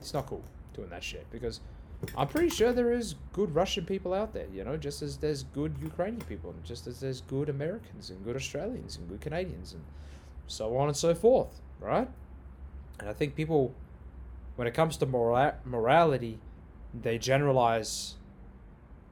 it's 0.00 0.14
not 0.14 0.26
cool 0.26 0.42
doing 0.72 0.88
that 0.88 1.04
shit 1.04 1.26
because 1.30 1.60
I'm 2.16 2.28
pretty 2.28 2.48
sure 2.48 2.72
there 2.72 2.92
is 2.92 3.16
good 3.32 3.54
Russian 3.54 3.84
people 3.84 4.14
out 4.14 4.32
there, 4.32 4.46
you 4.52 4.62
know, 4.64 4.76
just 4.76 5.02
as 5.02 5.16
there's 5.16 5.42
good 5.42 5.74
Ukrainian 5.82 6.22
people, 6.22 6.50
and 6.50 6.64
just 6.64 6.86
as 6.86 7.00
there's 7.00 7.20
good 7.22 7.48
Americans 7.48 8.10
and 8.10 8.24
good 8.24 8.36
Australians 8.36 8.96
and 8.96 9.08
good 9.08 9.20
Canadians 9.20 9.72
and 9.72 9.82
so 10.46 10.76
on 10.76 10.88
and 10.88 10.96
so 10.96 11.14
forth, 11.14 11.60
right? 11.80 12.08
And 13.00 13.08
I 13.08 13.12
think 13.12 13.34
people, 13.34 13.74
when 14.56 14.68
it 14.68 14.74
comes 14.74 14.96
to 14.98 15.06
mora- 15.06 15.56
morality, 15.64 16.38
they 16.94 17.18
generalize 17.18 18.14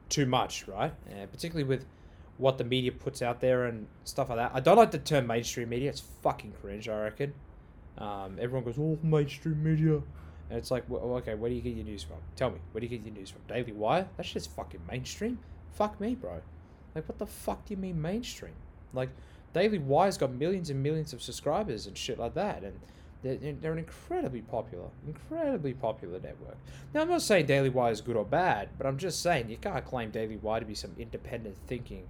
too 0.09 0.25
much, 0.25 0.67
right? 0.67 0.93
And 1.09 1.31
particularly 1.31 1.67
with 1.67 1.85
what 2.37 2.57
the 2.57 2.63
media 2.63 2.91
puts 2.91 3.21
out 3.21 3.41
there 3.41 3.65
and 3.65 3.87
stuff 4.03 4.29
like 4.29 4.37
that. 4.37 4.51
I 4.53 4.59
don't 4.59 4.77
like 4.77 4.91
the 4.91 4.99
term 4.99 5.27
mainstream 5.27 5.69
media. 5.69 5.89
It's 5.89 6.03
fucking 6.21 6.53
cringe, 6.61 6.87
I 6.87 7.01
reckon. 7.01 7.33
Um, 7.97 8.37
everyone 8.39 8.63
goes, 8.63 8.77
oh, 8.79 8.99
mainstream 9.01 9.63
media. 9.63 9.95
And 10.49 10.57
it's 10.57 10.71
like, 10.71 10.83
well, 10.87 11.01
okay, 11.17 11.35
where 11.35 11.49
do 11.49 11.55
you 11.55 11.61
get 11.61 11.75
your 11.75 11.85
news 11.85 12.03
from? 12.03 12.17
Tell 12.35 12.51
me, 12.51 12.59
where 12.71 12.79
do 12.79 12.87
you 12.87 12.95
get 12.95 13.05
your 13.05 13.15
news 13.15 13.31
from? 13.31 13.41
Daily 13.47 13.71
Wire? 13.73 14.07
That 14.17 14.25
shit's 14.25 14.47
fucking 14.47 14.81
mainstream. 14.89 15.39
Fuck 15.73 15.99
me, 15.99 16.15
bro. 16.15 16.41
Like, 16.95 17.09
what 17.09 17.17
the 17.17 17.25
fuck 17.25 17.65
do 17.65 17.73
you 17.73 17.77
mean 17.77 18.01
mainstream? 18.01 18.53
Like, 18.93 19.09
Daily 19.53 19.79
Wire's 19.79 20.17
got 20.17 20.31
millions 20.31 20.69
and 20.69 20.81
millions 20.81 21.13
of 21.13 21.21
subscribers 21.21 21.87
and 21.87 21.97
shit 21.97 22.19
like 22.19 22.35
that. 22.35 22.63
And 22.63 22.79
they're, 23.35 23.53
they're 23.53 23.71
an 23.73 23.79
incredibly 23.79 24.41
popular, 24.41 24.85
incredibly 25.05 25.73
popular 25.73 26.19
network. 26.19 26.57
Now, 26.93 27.01
I'm 27.01 27.09
not 27.09 27.21
saying 27.21 27.45
Daily 27.47 27.69
Wire 27.69 27.91
is 27.91 28.01
good 28.01 28.15
or 28.15 28.25
bad, 28.25 28.69
but 28.77 28.87
I'm 28.87 28.97
just 28.97 29.21
saying 29.21 29.49
you 29.49 29.57
can't 29.57 29.83
claim 29.85 30.11
Daily 30.11 30.37
Wire 30.37 30.59
to 30.59 30.65
be 30.65 30.75
some 30.75 30.91
independent 30.97 31.57
thinking, 31.67 32.07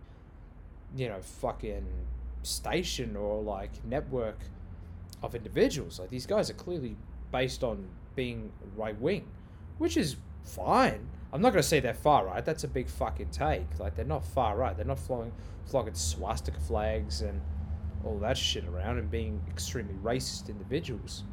you 0.95 1.07
know, 1.07 1.19
fucking 1.21 1.85
station 2.43 3.15
or 3.15 3.41
like 3.41 3.83
network 3.85 4.39
of 5.23 5.35
individuals. 5.35 5.99
Like, 5.99 6.09
these 6.09 6.25
guys 6.25 6.49
are 6.49 6.53
clearly 6.53 6.95
based 7.31 7.63
on 7.63 7.87
being 8.15 8.51
right 8.75 8.99
wing, 8.99 9.25
which 9.77 9.97
is 9.97 10.17
fine. 10.43 11.07
I'm 11.33 11.41
not 11.41 11.51
going 11.51 11.61
to 11.61 11.67
say 11.67 11.79
they're 11.79 11.93
far 11.93 12.25
right. 12.25 12.43
That's 12.43 12.63
a 12.63 12.67
big 12.67 12.87
fucking 12.87 13.29
take. 13.31 13.79
Like, 13.79 13.95
they're 13.95 14.05
not 14.05 14.25
far 14.25 14.55
right. 14.55 14.75
They're 14.75 14.85
not 14.85 14.99
flowing, 14.99 15.33
flogging 15.65 15.93
swastika 15.93 16.59
flags 16.61 17.21
and 17.21 17.41
all 18.07 18.17
that 18.19 18.37
shit 18.37 18.65
around 18.65 18.97
and 18.97 19.11
being 19.11 19.41
extremely 19.49 19.95
racist 19.95 20.49
individuals. 20.49 21.23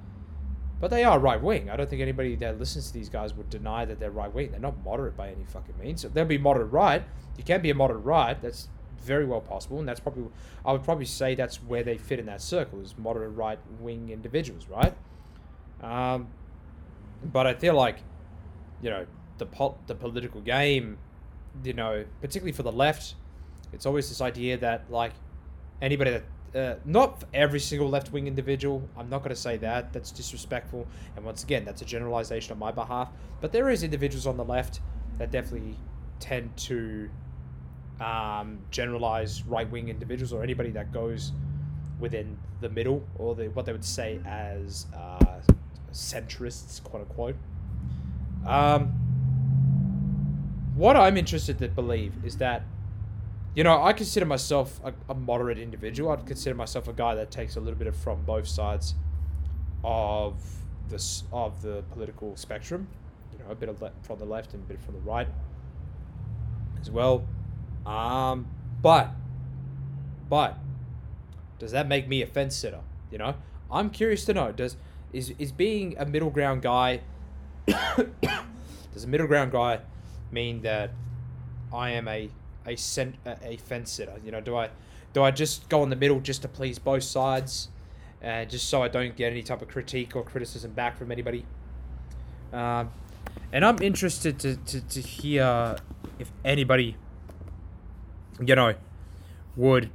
But 0.81 0.90
they 0.90 1.04
are 1.04 1.19
right 1.19 1.40
wing. 1.40 1.71
I 1.71 1.76
don't 1.76 1.88
think 1.88 2.02
anybody 2.02 2.37
that 2.37 2.59
listens 2.59 2.88
to 2.88 2.93
these 2.95 3.09
guys 3.09 3.33
would 3.35 3.49
deny 3.49 3.85
that 3.85 4.00
they're 4.00 4.11
right 4.11 4.33
wing. 4.33 4.50
They're 4.50 4.61
not 4.61 4.83
moderate 4.85 5.16
by 5.16 5.28
any 5.28 5.45
fucking 5.45 5.78
means. 5.78 6.02
So 6.02 6.09
they'll 6.09 6.25
be 6.25 6.37
moderate 6.37 6.73
right. 6.73 7.02
You 7.38 7.45
can 7.45 7.62
be 7.62 7.71
a 7.71 7.75
moderate 7.75 8.04
right. 8.04 8.40
That's 8.40 8.69
very 9.04 9.25
well 9.25 9.40
possible, 9.40 9.78
and 9.78 9.88
that's 9.88 10.00
probably 10.00 10.25
I 10.64 10.73
would 10.73 10.83
probably 10.83 11.04
say 11.04 11.35
that's 11.35 11.57
where 11.62 11.83
they 11.83 11.99
fit 11.99 12.19
in 12.19 12.26
that 12.26 12.40
circle 12.40 12.81
is 12.81 12.97
moderate 12.97 13.35
right 13.35 13.59
wing 13.81 14.11
individuals, 14.11 14.66
right? 14.69 14.95
Um, 15.83 16.28
but 17.23 17.47
I 17.47 17.54
feel 17.54 17.75
like, 17.75 17.99
you 18.83 18.90
know, 18.90 19.07
the 19.38 19.47
pol- 19.47 19.78
the 19.87 19.95
political 19.95 20.40
game, 20.40 20.99
you 21.62 21.73
know, 21.73 22.04
particularly 22.21 22.52
for 22.52 22.62
the 22.62 22.73
left, 22.73 23.14
it's 23.73 23.87
always 23.87 24.09
this 24.09 24.21
idea 24.21 24.57
that 24.59 24.90
like 24.90 25.12
anybody 25.83 26.11
that 26.11 26.25
uh, 26.54 26.75
not 26.84 27.25
every 27.32 27.61
single 27.61 27.88
left 27.88 28.12
wing 28.12 28.26
individual. 28.26 28.88
I'm 28.96 29.08
not 29.08 29.18
going 29.18 29.30
to 29.30 29.40
say 29.40 29.56
that. 29.58 29.92
That's 29.92 30.11
disrespectful. 30.11 30.87
And 31.16 31.25
once 31.25 31.42
again, 31.42 31.64
that's 31.64 31.82
a 31.82 31.84
generalization 31.84 32.52
on 32.52 32.58
my 32.58 32.70
behalf. 32.70 33.11
But 33.40 33.52
there 33.52 33.70
is 33.70 33.82
individuals 33.82 34.26
on 34.26 34.37
the 34.37 34.44
left 34.44 34.80
that 35.18 35.30
definitely 35.30 35.76
tend 36.20 36.56
to 36.56 37.11
um, 38.00 38.58
generalize 38.70 39.44
right 39.44 39.70
wing 39.70 39.88
individuals 39.88 40.32
or 40.32 40.42
anybody 40.42 40.70
that 40.70 40.92
goes 40.92 41.32
within 41.99 42.37
the 42.61 42.68
middle 42.68 43.06
or 43.16 43.34
the, 43.34 43.49
what 43.49 43.66
they 43.66 43.73
would 43.73 43.84
say 43.84 44.20
as 44.26 44.87
uh, 44.96 45.40
centrists, 45.92 46.82
quote 46.82 47.02
unquote. 47.02 47.37
Um, 48.46 48.92
what 50.75 50.96
I'm 50.96 51.16
interested 51.16 51.58
to 51.58 51.68
believe 51.68 52.12
is 52.25 52.37
that 52.38 52.64
you 53.54 53.62
know, 53.62 53.82
I 53.82 53.92
consider 53.92 54.26
myself 54.26 54.80
a, 54.82 54.92
a, 55.08 55.14
moderate 55.14 55.58
individual. 55.58 56.11
I'd 56.11 56.26
consider 56.26 56.56
myself 56.56 56.88
a 56.88 56.92
guy 56.92 57.14
that 57.14 57.30
takes 57.30 57.54
a 57.56 57.61
little 57.61 57.78
bit 57.78 57.87
of 57.87 57.96
from 57.96 58.25
both 58.25 58.49
sides 58.49 58.94
of 59.84 60.40
this 60.88 61.23
of 61.32 61.62
the 61.62 61.84
political 61.92 62.37
spectrum. 62.37 62.88
You 63.32 63.38
know, 63.38 63.50
a 63.50 63.54
bit 63.54 63.68
of 63.68 63.80
le- 63.80 63.92
from 64.02 64.18
the 64.18 64.25
left 64.25 64.54
and 64.54 64.62
a 64.64 64.66
bit 64.66 64.82
from 64.82 64.94
the 64.94 65.00
right 65.00 65.28
as 66.80 66.90
well. 66.90 67.26
Um, 67.87 68.49
but, 68.82 69.11
but, 70.28 70.58
does 71.58 71.70
that 71.73 71.87
make 71.87 72.08
me 72.08 72.23
a 72.23 72.26
fence 72.26 72.56
sitter? 72.56 72.80
You 73.11 73.18
know, 73.18 73.34
I'm 73.70 73.90
curious 73.90 74.25
to 74.25 74.34
know. 74.34 74.50
Does 74.50 74.76
is 75.12 75.32
is 75.38 75.52
being 75.52 75.94
a 75.96 76.04
middle 76.04 76.30
ground 76.30 76.62
guy? 76.62 77.02
does 77.66 79.04
a 79.04 79.06
middle 79.06 79.28
ground 79.28 79.52
guy 79.52 79.80
mean 80.32 80.62
that 80.62 80.90
I 81.73 81.90
am 81.90 82.08
a 82.08 82.30
a 82.66 82.76
cent, 82.76 83.16
a 83.26 83.56
fence 83.56 83.92
sitter? 83.92 84.14
You 84.25 84.33
know, 84.33 84.40
do 84.40 84.56
I 84.56 84.71
do 85.12 85.23
I 85.23 85.30
just 85.30 85.68
go 85.68 85.83
in 85.83 85.90
the 85.90 85.97
middle 85.97 86.21
just 86.21 86.42
to 86.42 86.49
please 86.49 86.78
both 86.78 87.04
sides, 87.04 87.68
uh, 88.23 88.44
just 88.44 88.68
so 88.68 88.83
I 88.83 88.88
don't 88.88 89.16
get 89.16 89.33
any 89.33 89.42
type 89.42 89.62
of 89.62 89.68
critique 89.68 90.16
or 90.16 90.25
criticism 90.25 90.73
back 90.73 90.99
from 90.99 91.12
anybody? 91.12 91.47
Um, 92.52 92.90
and 93.52 93.64
I'm 93.64 93.80
interested 93.80 94.38
to, 94.40 94.56
to, 94.56 94.80
to 94.80 95.00
hear 95.00 95.76
if 96.18 96.30
anybody, 96.44 96.97
you 98.44 98.54
know, 98.54 98.75
would, 99.56 99.90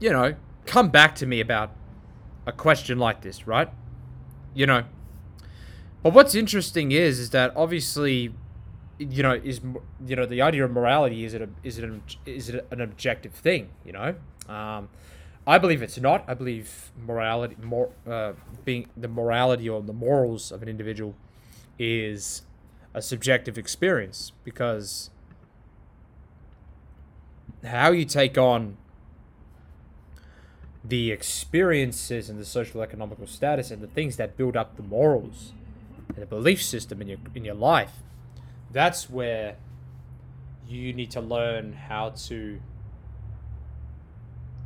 you 0.00 0.10
know, 0.10 0.34
come 0.66 0.88
back 0.88 1.14
to 1.16 1.26
me 1.26 1.40
about 1.40 1.70
a 2.46 2.52
question 2.52 2.98
like 2.98 3.22
this, 3.22 3.46
right? 3.46 3.68
You 4.54 4.66
know. 4.66 4.84
But 6.02 6.12
what's 6.12 6.34
interesting 6.34 6.92
is, 6.92 7.18
is 7.18 7.30
that 7.30 7.52
obviously 7.56 8.34
you 8.98 9.22
know 9.22 9.32
is 9.32 9.60
you 10.06 10.16
know 10.16 10.26
the 10.26 10.40
idea 10.40 10.64
of 10.64 10.70
morality 10.70 11.24
is 11.24 11.34
it 11.34 11.42
a, 11.42 11.48
is 11.62 11.78
it 11.78 11.84
an, 11.84 12.02
is 12.26 12.48
it 12.48 12.66
an 12.70 12.80
objective 12.80 13.32
thing 13.32 13.70
you 13.84 13.92
know? 13.92 14.14
Um, 14.48 14.88
I 15.46 15.58
believe 15.58 15.82
it's 15.82 15.98
not. 15.98 16.24
I 16.26 16.34
believe 16.34 16.90
morality 16.98 17.56
more 17.62 17.90
uh, 18.06 18.32
being 18.64 18.88
the 18.96 19.08
morality 19.08 19.68
or 19.68 19.82
the 19.82 19.92
morals 19.92 20.50
of 20.50 20.62
an 20.62 20.68
individual 20.68 21.14
is 21.78 22.42
a 22.94 23.02
subjective 23.02 23.58
experience 23.58 24.32
because 24.42 25.10
how 27.64 27.90
you 27.90 28.04
take 28.04 28.38
on 28.38 28.76
the 30.82 31.10
experiences 31.10 32.30
and 32.30 32.38
the 32.38 32.44
social 32.44 32.80
economical 32.82 33.26
status 33.26 33.70
and 33.70 33.82
the 33.82 33.86
things 33.86 34.16
that 34.16 34.36
build 34.36 34.56
up 34.56 34.76
the 34.76 34.82
morals 34.82 35.52
and 36.08 36.18
the 36.18 36.26
belief 36.26 36.62
system 36.62 37.02
in 37.02 37.08
your 37.08 37.18
in 37.34 37.44
your 37.44 37.54
life 37.54 38.02
that's 38.74 39.08
where 39.08 39.56
you 40.66 40.92
need 40.92 41.10
to 41.12 41.20
learn 41.20 41.72
how 41.72 42.10
to 42.10 42.60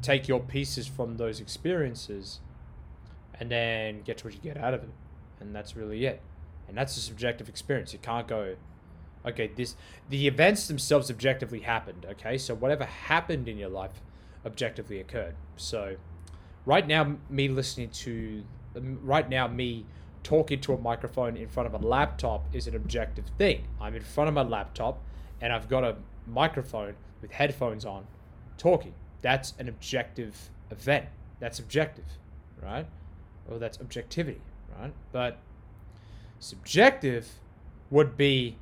take 0.00 0.26
your 0.26 0.40
pieces 0.40 0.86
from 0.86 1.18
those 1.18 1.40
experiences 1.40 2.40
and 3.38 3.50
then 3.50 4.00
get 4.02 4.18
to 4.18 4.24
what 4.24 4.34
you 4.34 4.40
get 4.40 4.56
out 4.56 4.74
of 4.74 4.82
it. 4.82 4.88
And 5.40 5.54
that's 5.54 5.76
really 5.76 6.06
it. 6.06 6.22
And 6.66 6.76
that's 6.76 6.96
a 6.96 7.00
subjective 7.00 7.48
experience. 7.48 7.92
You 7.92 7.98
can't 7.98 8.26
go, 8.26 8.56
okay, 9.26 9.50
this 9.54 9.76
the 10.08 10.26
events 10.26 10.68
themselves 10.68 11.10
objectively 11.10 11.60
happened, 11.60 12.06
okay? 12.10 12.38
So 12.38 12.54
whatever 12.54 12.84
happened 12.84 13.46
in 13.46 13.58
your 13.58 13.68
life 13.68 14.02
objectively 14.46 15.00
occurred. 15.00 15.34
So 15.56 15.96
right 16.64 16.86
now 16.86 17.16
me 17.28 17.48
listening 17.48 17.90
to 17.90 18.42
right 18.74 19.28
now 19.28 19.48
me 19.48 19.84
talking 20.22 20.60
to 20.60 20.74
a 20.74 20.78
microphone 20.78 21.36
in 21.36 21.48
front 21.48 21.72
of 21.72 21.80
a 21.80 21.86
laptop 21.86 22.46
is 22.52 22.66
an 22.66 22.76
objective 22.76 23.24
thing. 23.38 23.64
I'm 23.80 23.94
in 23.94 24.02
front 24.02 24.28
of 24.28 24.34
my 24.34 24.42
laptop 24.42 25.00
and 25.40 25.52
I've 25.52 25.68
got 25.68 25.84
a 25.84 25.96
microphone 26.26 26.94
with 27.22 27.30
headphones 27.30 27.84
on 27.84 28.06
talking. 28.56 28.94
That's 29.22 29.54
an 29.58 29.68
objective 29.68 30.50
event. 30.70 31.06
That's 31.40 31.58
objective, 31.58 32.04
right? 32.62 32.86
Or 33.50 33.58
that's 33.58 33.80
objectivity, 33.80 34.40
right? 34.78 34.92
But 35.12 35.38
subjective 36.38 37.28
would 37.90 38.16
be 38.16 38.56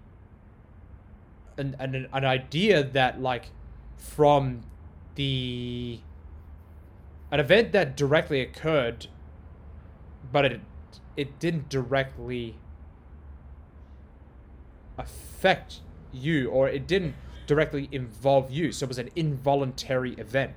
an, 1.58 1.74
an, 1.78 2.06
an 2.12 2.24
idea 2.24 2.82
that, 2.82 3.20
like, 3.20 3.50
from 3.96 4.62
the. 5.14 6.00
an 7.30 7.40
event 7.40 7.72
that 7.72 7.96
directly 7.96 8.40
occurred, 8.40 9.06
but 10.30 10.44
it 10.44 10.60
it 11.16 11.38
didn't 11.38 11.68
directly 11.68 12.56
affect 14.98 15.80
you 16.12 16.50
or 16.50 16.68
it 16.68 16.86
didn't 16.86 17.14
directly 17.46 17.88
involve 17.92 18.50
you. 18.50 18.72
So 18.72 18.84
it 18.84 18.88
was 18.88 18.98
an 18.98 19.10
involuntary 19.14 20.12
event. 20.14 20.52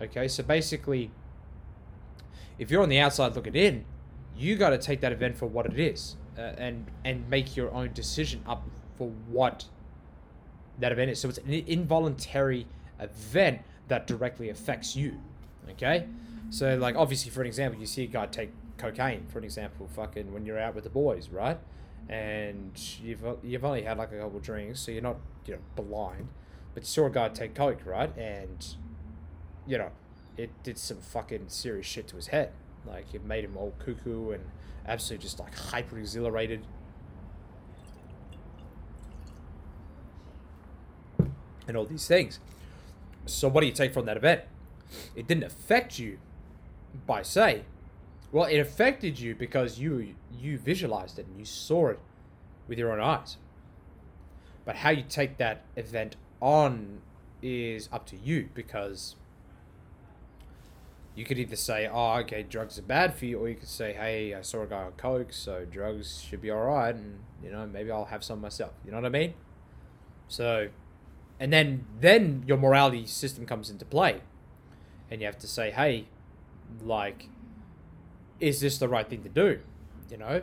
Okay, 0.00 0.28
so 0.28 0.42
basically, 0.42 1.10
if 2.58 2.70
you're 2.70 2.82
on 2.82 2.88
the 2.88 2.98
outside 2.98 3.34
looking 3.34 3.54
in, 3.54 3.84
you 4.36 4.56
got 4.56 4.70
to 4.70 4.78
take 4.78 5.00
that 5.00 5.12
event 5.12 5.38
for 5.38 5.46
what 5.46 5.66
it 5.66 5.78
is 5.78 6.16
uh, 6.36 6.52
and 6.58 6.86
and 7.04 7.28
make 7.30 7.56
your 7.56 7.72
own 7.72 7.92
decision 7.94 8.42
up 8.46 8.68
for 8.96 9.08
what 9.28 9.64
that 10.78 10.92
event 10.92 11.10
is. 11.10 11.20
So 11.20 11.28
it's 11.30 11.38
an 11.38 11.50
involuntary 11.52 12.66
event 13.00 13.62
that 13.88 14.06
directly 14.06 14.50
affects 14.50 14.94
you. 14.94 15.20
Okay, 15.70 16.06
so 16.50 16.76
like 16.76 16.94
obviously, 16.96 17.30
for 17.30 17.40
an 17.40 17.46
example, 17.46 17.80
you 17.80 17.86
see 17.86 18.04
a 18.04 18.06
guy 18.06 18.26
take 18.26 18.50
cocaine, 18.78 19.26
for 19.26 19.38
an 19.38 19.44
example, 19.44 19.88
fucking 19.94 20.32
when 20.32 20.46
you're 20.46 20.58
out 20.58 20.74
with 20.74 20.84
the 20.84 20.90
boys, 20.90 21.28
right? 21.28 21.58
and 22.08 22.98
you've 23.02 23.24
you've 23.42 23.64
only 23.64 23.82
had 23.82 23.98
like 23.98 24.12
a 24.12 24.18
couple 24.18 24.38
drinks, 24.38 24.80
so 24.80 24.92
you're 24.92 25.02
not 25.02 25.16
you 25.44 25.54
know 25.54 25.60
blind, 25.74 26.28
but 26.74 26.82
you 26.84 26.86
saw 26.86 27.06
a 27.06 27.10
guy 27.10 27.28
take 27.28 27.54
coke, 27.54 27.84
right? 27.84 28.16
And 28.16 28.66
you 29.66 29.78
know, 29.78 29.90
it 30.36 30.50
did 30.62 30.78
some 30.78 30.98
fucking 30.98 31.48
serious 31.48 31.86
shit 31.86 32.06
to 32.08 32.16
his 32.16 32.28
head. 32.28 32.52
Like 32.86 33.12
it 33.12 33.24
made 33.24 33.44
him 33.44 33.56
all 33.56 33.74
cuckoo 33.78 34.30
and 34.30 34.44
absolutely 34.86 35.24
just 35.24 35.40
like 35.40 35.54
hyper 35.56 35.98
exhilarated. 35.98 36.64
And 41.68 41.76
all 41.76 41.84
these 41.84 42.06
things. 42.06 42.38
So 43.24 43.48
what 43.48 43.62
do 43.62 43.66
you 43.66 43.72
take 43.72 43.92
from 43.92 44.06
that 44.06 44.16
event? 44.16 44.42
It 45.16 45.26
didn't 45.26 45.42
affect 45.42 45.98
you 45.98 46.18
by 47.08 47.22
say. 47.22 47.64
Well, 48.32 48.44
it 48.44 48.58
affected 48.58 49.18
you 49.18 49.34
because 49.34 49.78
you 49.78 50.14
you 50.38 50.58
visualized 50.58 51.18
it 51.18 51.26
and 51.26 51.38
you 51.38 51.44
saw 51.44 51.88
it 51.88 52.00
with 52.68 52.78
your 52.78 52.92
own 52.92 53.00
eyes. 53.00 53.36
But 54.64 54.76
how 54.76 54.90
you 54.90 55.04
take 55.08 55.38
that 55.38 55.64
event 55.76 56.16
on 56.40 57.00
is 57.40 57.88
up 57.92 58.06
to 58.06 58.16
you 58.16 58.48
because 58.54 59.14
you 61.14 61.24
could 61.24 61.38
either 61.38 61.56
say, 61.56 61.88
"Oh, 61.90 62.18
okay, 62.18 62.42
drugs 62.42 62.78
are 62.78 62.82
bad 62.82 63.14
for 63.14 63.24
you," 63.24 63.38
or 63.38 63.48
you 63.48 63.54
could 63.54 63.68
say, 63.68 63.94
"Hey, 63.94 64.34
I 64.34 64.42
saw 64.42 64.62
a 64.62 64.66
guy 64.66 64.82
on 64.82 64.92
coke, 64.92 65.32
so 65.32 65.64
drugs 65.64 66.20
should 66.20 66.42
be 66.42 66.50
all 66.50 66.66
right, 66.66 66.94
and 66.94 67.20
you 67.42 67.50
know 67.50 67.66
maybe 67.66 67.90
I'll 67.90 68.06
have 68.06 68.22
some 68.22 68.40
myself." 68.40 68.72
You 68.84 68.90
know 68.90 68.98
what 68.98 69.06
I 69.06 69.10
mean? 69.10 69.34
So, 70.28 70.68
and 71.40 71.52
then 71.52 71.86
then 72.00 72.44
your 72.46 72.58
morality 72.58 73.06
system 73.06 73.46
comes 73.46 73.70
into 73.70 73.84
play, 73.84 74.20
and 75.10 75.20
you 75.20 75.26
have 75.26 75.38
to 75.38 75.46
say, 75.46 75.70
"Hey, 75.70 76.08
like, 76.82 77.28
is 78.40 78.60
this 78.60 78.78
the 78.78 78.88
right 78.88 79.08
thing 79.08 79.22
to 79.22 79.28
do?" 79.28 79.60
You 80.10 80.18
know. 80.18 80.42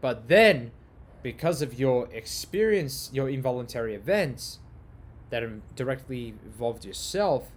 But 0.00 0.28
then, 0.28 0.72
because 1.22 1.62
of 1.62 1.78
your 1.78 2.08
experience, 2.12 3.10
your 3.12 3.28
involuntary 3.28 3.94
events 3.94 4.60
that 5.30 5.42
directly 5.74 6.34
involved 6.44 6.84
yourself 6.84 7.50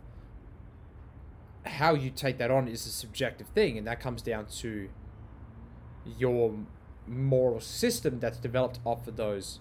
how 1.65 1.93
you 1.93 2.09
take 2.09 2.37
that 2.37 2.51
on 2.51 2.67
is 2.67 2.85
a 2.85 2.89
subjective 2.89 3.47
thing, 3.47 3.77
and 3.77 3.85
that 3.87 3.99
comes 3.99 4.21
down 4.21 4.45
to 4.45 4.89
your 6.17 6.55
moral 7.07 7.59
system 7.59 8.19
that's 8.19 8.37
developed 8.37 8.79
off 8.85 9.07
of 9.07 9.15
those 9.15 9.59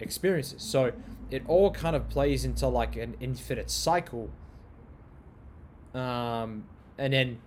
experiences. 0.00 0.62
So 0.62 0.92
it 1.30 1.42
all 1.46 1.70
kind 1.70 1.94
of 1.94 2.08
plays 2.08 2.44
into 2.44 2.66
like 2.68 2.96
an 2.96 3.16
infinite 3.20 3.70
cycle. 3.70 4.30
Um, 5.94 6.64
and 6.98 7.12
then 7.12 7.38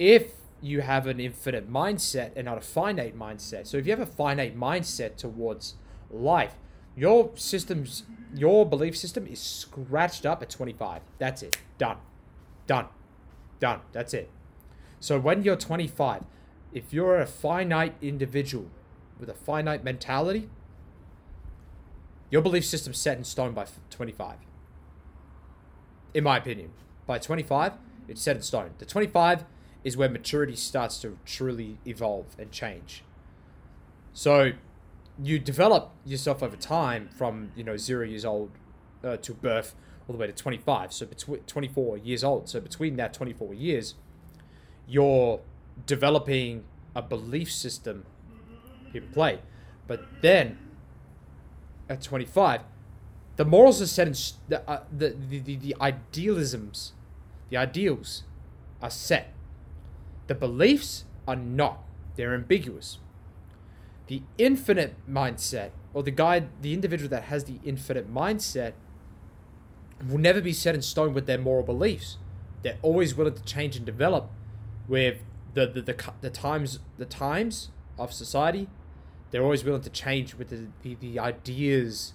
if 0.00 0.32
you 0.62 0.80
have 0.80 1.06
an 1.06 1.20
infinite 1.20 1.70
mindset 1.70 2.32
and 2.34 2.46
not 2.46 2.56
a 2.56 2.62
finite 2.62 3.16
mindset, 3.16 3.66
so 3.66 3.76
if 3.76 3.86
you 3.86 3.92
have 3.92 4.00
a 4.00 4.06
finite 4.06 4.58
mindset 4.58 5.16
towards 5.16 5.74
life, 6.10 6.54
your 6.96 7.30
system's 7.34 8.04
your 8.34 8.64
belief 8.64 8.96
system 8.96 9.26
is 9.26 9.38
scratched 9.40 10.24
up 10.24 10.40
at 10.40 10.48
25. 10.48 11.02
That's 11.18 11.42
it. 11.42 11.58
Done. 11.78 11.98
Done. 12.66 12.86
Done. 13.58 13.80
That's 13.92 14.14
it. 14.14 14.30
So 15.00 15.18
when 15.18 15.42
you're 15.42 15.56
25, 15.56 16.24
if 16.72 16.92
you're 16.92 17.20
a 17.20 17.26
finite 17.26 17.94
individual 18.00 18.70
with 19.18 19.28
a 19.28 19.34
finite 19.34 19.84
mentality, 19.84 20.48
your 22.30 22.40
belief 22.40 22.64
system's 22.64 22.98
set 22.98 23.18
in 23.18 23.24
stone 23.24 23.52
by 23.52 23.66
25. 23.90 24.36
In 26.14 26.24
my 26.24 26.38
opinion, 26.38 26.70
by 27.06 27.18
25, 27.18 27.72
it's 28.08 28.22
set 28.22 28.36
in 28.36 28.42
stone. 28.42 28.70
The 28.78 28.86
25 28.86 29.44
is 29.84 29.96
where 29.96 30.08
maturity 30.08 30.56
starts 30.56 30.98
to 31.00 31.18
truly 31.24 31.78
evolve 31.86 32.26
and 32.38 32.50
change. 32.50 33.02
So 34.12 34.52
you 35.22 35.38
develop 35.38 35.92
yourself 36.04 36.42
over 36.42 36.56
time 36.56 37.08
from, 37.16 37.52
you 37.56 37.64
know, 37.64 37.76
0 37.76 38.06
years 38.06 38.24
old 38.24 38.50
uh, 39.04 39.16
to 39.18 39.34
birth 39.34 39.74
all 40.08 40.14
the 40.14 40.18
way 40.18 40.26
to 40.26 40.32
25, 40.32 40.92
so 40.92 41.06
between 41.06 41.40
24 41.40 41.98
years 41.98 42.24
old. 42.24 42.48
So 42.48 42.60
between 42.60 42.96
that 42.96 43.14
24 43.14 43.54
years, 43.54 43.94
you're 44.86 45.40
developing 45.86 46.64
a 46.94 47.02
belief 47.02 47.52
system 47.52 48.04
in 48.92 49.08
play. 49.08 49.40
But 49.86 50.02
then 50.20 50.58
at 51.88 52.02
25, 52.02 52.62
the 53.36 53.44
morals 53.44 53.80
are 53.80 53.86
set 53.86 54.08
in 54.08 54.14
the, 54.48 54.68
uh, 54.68 54.82
the, 54.96 55.10
the, 55.10 55.38
the, 55.38 55.56
the 55.56 55.76
idealisms, 55.80 56.92
the 57.48 57.56
ideals 57.56 58.24
are 58.82 58.90
set. 58.90 59.32
The 60.30 60.36
beliefs 60.36 61.06
are 61.26 61.34
not. 61.34 61.82
They're 62.14 62.34
ambiguous. 62.34 62.98
The 64.06 64.22
infinite 64.38 64.94
mindset, 65.10 65.70
or 65.92 66.04
the 66.04 66.12
guy, 66.12 66.44
the 66.62 66.72
individual 66.72 67.10
that 67.10 67.24
has 67.24 67.46
the 67.46 67.58
infinite 67.64 68.14
mindset, 68.14 68.74
will 70.08 70.18
never 70.18 70.40
be 70.40 70.52
set 70.52 70.76
in 70.76 70.82
stone 70.82 71.14
with 71.14 71.26
their 71.26 71.36
moral 71.36 71.64
beliefs. 71.64 72.18
They're 72.62 72.78
always 72.80 73.12
willing 73.16 73.34
to 73.34 73.42
change 73.42 73.74
and 73.74 73.84
develop 73.84 74.30
with 74.86 75.18
the, 75.54 75.66
the, 75.66 75.82
the, 75.82 76.12
the 76.20 76.30
times 76.30 76.78
the 76.96 77.06
times 77.06 77.70
of 77.98 78.12
society. 78.12 78.68
They're 79.32 79.42
always 79.42 79.64
willing 79.64 79.82
to 79.82 79.90
change 79.90 80.36
with 80.36 80.50
the, 80.50 80.68
the, 80.82 80.94
the 80.94 81.18
ideas 81.18 82.12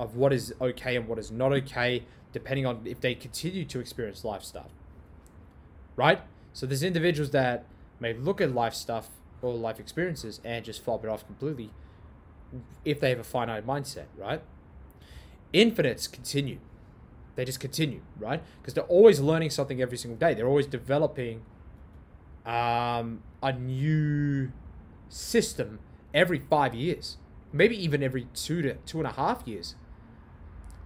of 0.00 0.16
what 0.16 0.32
is 0.32 0.52
okay 0.60 0.96
and 0.96 1.06
what 1.06 1.20
is 1.20 1.30
not 1.30 1.52
okay, 1.52 2.06
depending 2.32 2.66
on 2.66 2.80
if 2.86 3.00
they 3.00 3.14
continue 3.14 3.64
to 3.66 3.78
experience 3.78 4.24
life 4.24 4.42
stuff. 4.42 4.72
Right? 5.94 6.22
So 6.52 6.66
there's 6.66 6.82
individuals 6.82 7.30
that 7.30 7.64
may 7.98 8.12
look 8.12 8.40
at 8.40 8.52
life 8.52 8.74
stuff 8.74 9.08
or 9.42 9.54
life 9.54 9.80
experiences 9.80 10.40
and 10.44 10.64
just 10.64 10.82
flop 10.84 11.04
it 11.04 11.08
off 11.08 11.26
completely 11.26 11.70
if 12.84 13.00
they 13.00 13.10
have 13.10 13.18
a 13.18 13.24
finite 13.24 13.66
mindset, 13.66 14.06
right? 14.18 14.42
Infinites 15.52 16.06
continue 16.08 16.58
they 17.40 17.46
just 17.46 17.60
continue, 17.60 18.02
right? 18.18 18.42
Because 18.60 18.74
they're 18.74 18.84
always 18.84 19.18
learning 19.18 19.48
something 19.48 19.80
every 19.80 19.96
single 19.96 20.18
day. 20.18 20.34
They're 20.34 20.46
always 20.46 20.66
developing 20.66 21.42
um, 22.44 23.22
a 23.42 23.52
new 23.52 24.52
system 25.08 25.78
every 26.12 26.38
five 26.38 26.74
years, 26.74 27.16
maybe 27.50 27.82
even 27.82 28.02
every 28.02 28.26
two 28.34 28.60
to 28.60 28.74
two 28.84 28.98
and 28.98 29.06
a 29.06 29.12
half 29.12 29.42
years. 29.46 29.74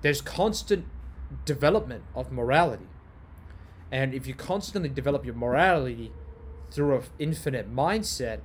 There's 0.03 0.21
constant 0.21 0.87
development 1.45 2.05
of 2.15 2.31
morality. 2.31 2.87
And 3.95 4.13
if 4.13 4.27
you 4.27 4.35
constantly 4.35 4.89
develop 4.89 5.25
your 5.25 5.37
morality 5.37 6.11
through 6.73 6.97
an 6.97 7.05
infinite 7.21 7.73
mindset, 7.73 8.41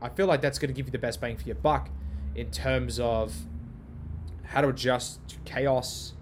I 0.00 0.08
feel 0.08 0.26
like 0.26 0.40
that's 0.40 0.58
going 0.58 0.70
to 0.70 0.74
give 0.74 0.86
you 0.86 0.90
the 0.90 0.98
best 0.98 1.20
bang 1.20 1.36
for 1.36 1.44
your 1.44 1.56
buck 1.56 1.90
in 2.34 2.50
terms 2.50 2.98
of 2.98 3.34
how 4.44 4.62
to 4.62 4.68
adjust 4.68 5.20
to 5.28 5.36
chaos 5.44 6.14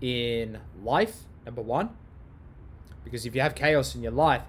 in 0.00 0.58
life, 0.82 1.24
number 1.44 1.60
one. 1.60 1.90
Because 3.04 3.26
if 3.26 3.34
you 3.34 3.42
have 3.42 3.54
chaos 3.54 3.94
in 3.94 4.02
your 4.02 4.12
life, 4.12 4.44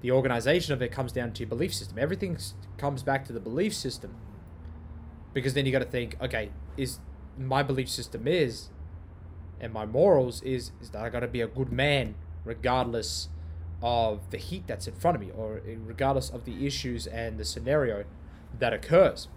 the 0.00 0.10
organization 0.10 0.74
of 0.74 0.82
it 0.82 0.90
comes 0.90 1.12
down 1.12 1.32
to 1.34 1.44
your 1.44 1.48
belief 1.48 1.72
system. 1.72 2.00
Everything 2.00 2.36
comes 2.78 3.04
back 3.04 3.24
to 3.26 3.32
the 3.32 3.38
belief 3.38 3.72
system. 3.72 4.16
Because 5.32 5.54
then 5.54 5.66
you 5.66 5.70
got 5.70 5.78
to 5.78 5.84
think, 5.84 6.16
okay, 6.20 6.50
is 6.76 6.98
my 7.38 7.62
belief 7.62 7.88
system 7.88 8.26
is, 8.26 8.70
and 9.60 9.72
my 9.72 9.86
morals 9.86 10.42
is, 10.42 10.72
is 10.80 10.90
that 10.90 11.04
I 11.04 11.10
got 11.10 11.20
to 11.20 11.28
be 11.28 11.42
a 11.42 11.46
good 11.46 11.70
man 11.70 12.16
regardless 12.44 13.28
of 13.82 14.30
the 14.30 14.36
heat 14.36 14.64
that's 14.66 14.86
in 14.86 14.94
front 14.94 15.16
of 15.16 15.20
me 15.20 15.30
or 15.36 15.62
regardless 15.84 16.30
of 16.30 16.44
the 16.44 16.66
issues 16.66 17.06
and 17.06 17.38
the 17.38 17.44
scenario 17.44 18.04
that 18.58 18.72
occurs. 18.72 19.28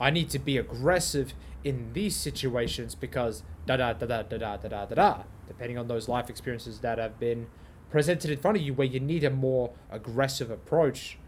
I 0.00 0.10
need 0.10 0.30
to 0.30 0.38
be 0.38 0.58
aggressive 0.58 1.34
in 1.62 1.92
these 1.92 2.14
situations 2.14 2.94
because 2.94 3.42
da 3.66 3.76
da 3.76 3.92
da 3.92 4.06
da 4.06 4.22
da 4.22 4.36
da 4.36 4.56
da 4.56 4.68
da 4.68 4.86
da 4.86 4.94
da, 4.94 5.22
depending 5.48 5.78
on 5.78 5.88
those 5.88 6.08
life 6.08 6.28
experiences 6.28 6.80
that 6.80 6.98
have 6.98 7.18
been 7.18 7.46
presented 7.90 8.30
in 8.30 8.38
front 8.38 8.56
of 8.56 8.62
you, 8.62 8.74
where 8.74 8.86
you 8.86 9.00
need 9.00 9.24
a 9.24 9.30
more 9.30 9.72
aggressive 9.90 10.50
approach 10.50 11.18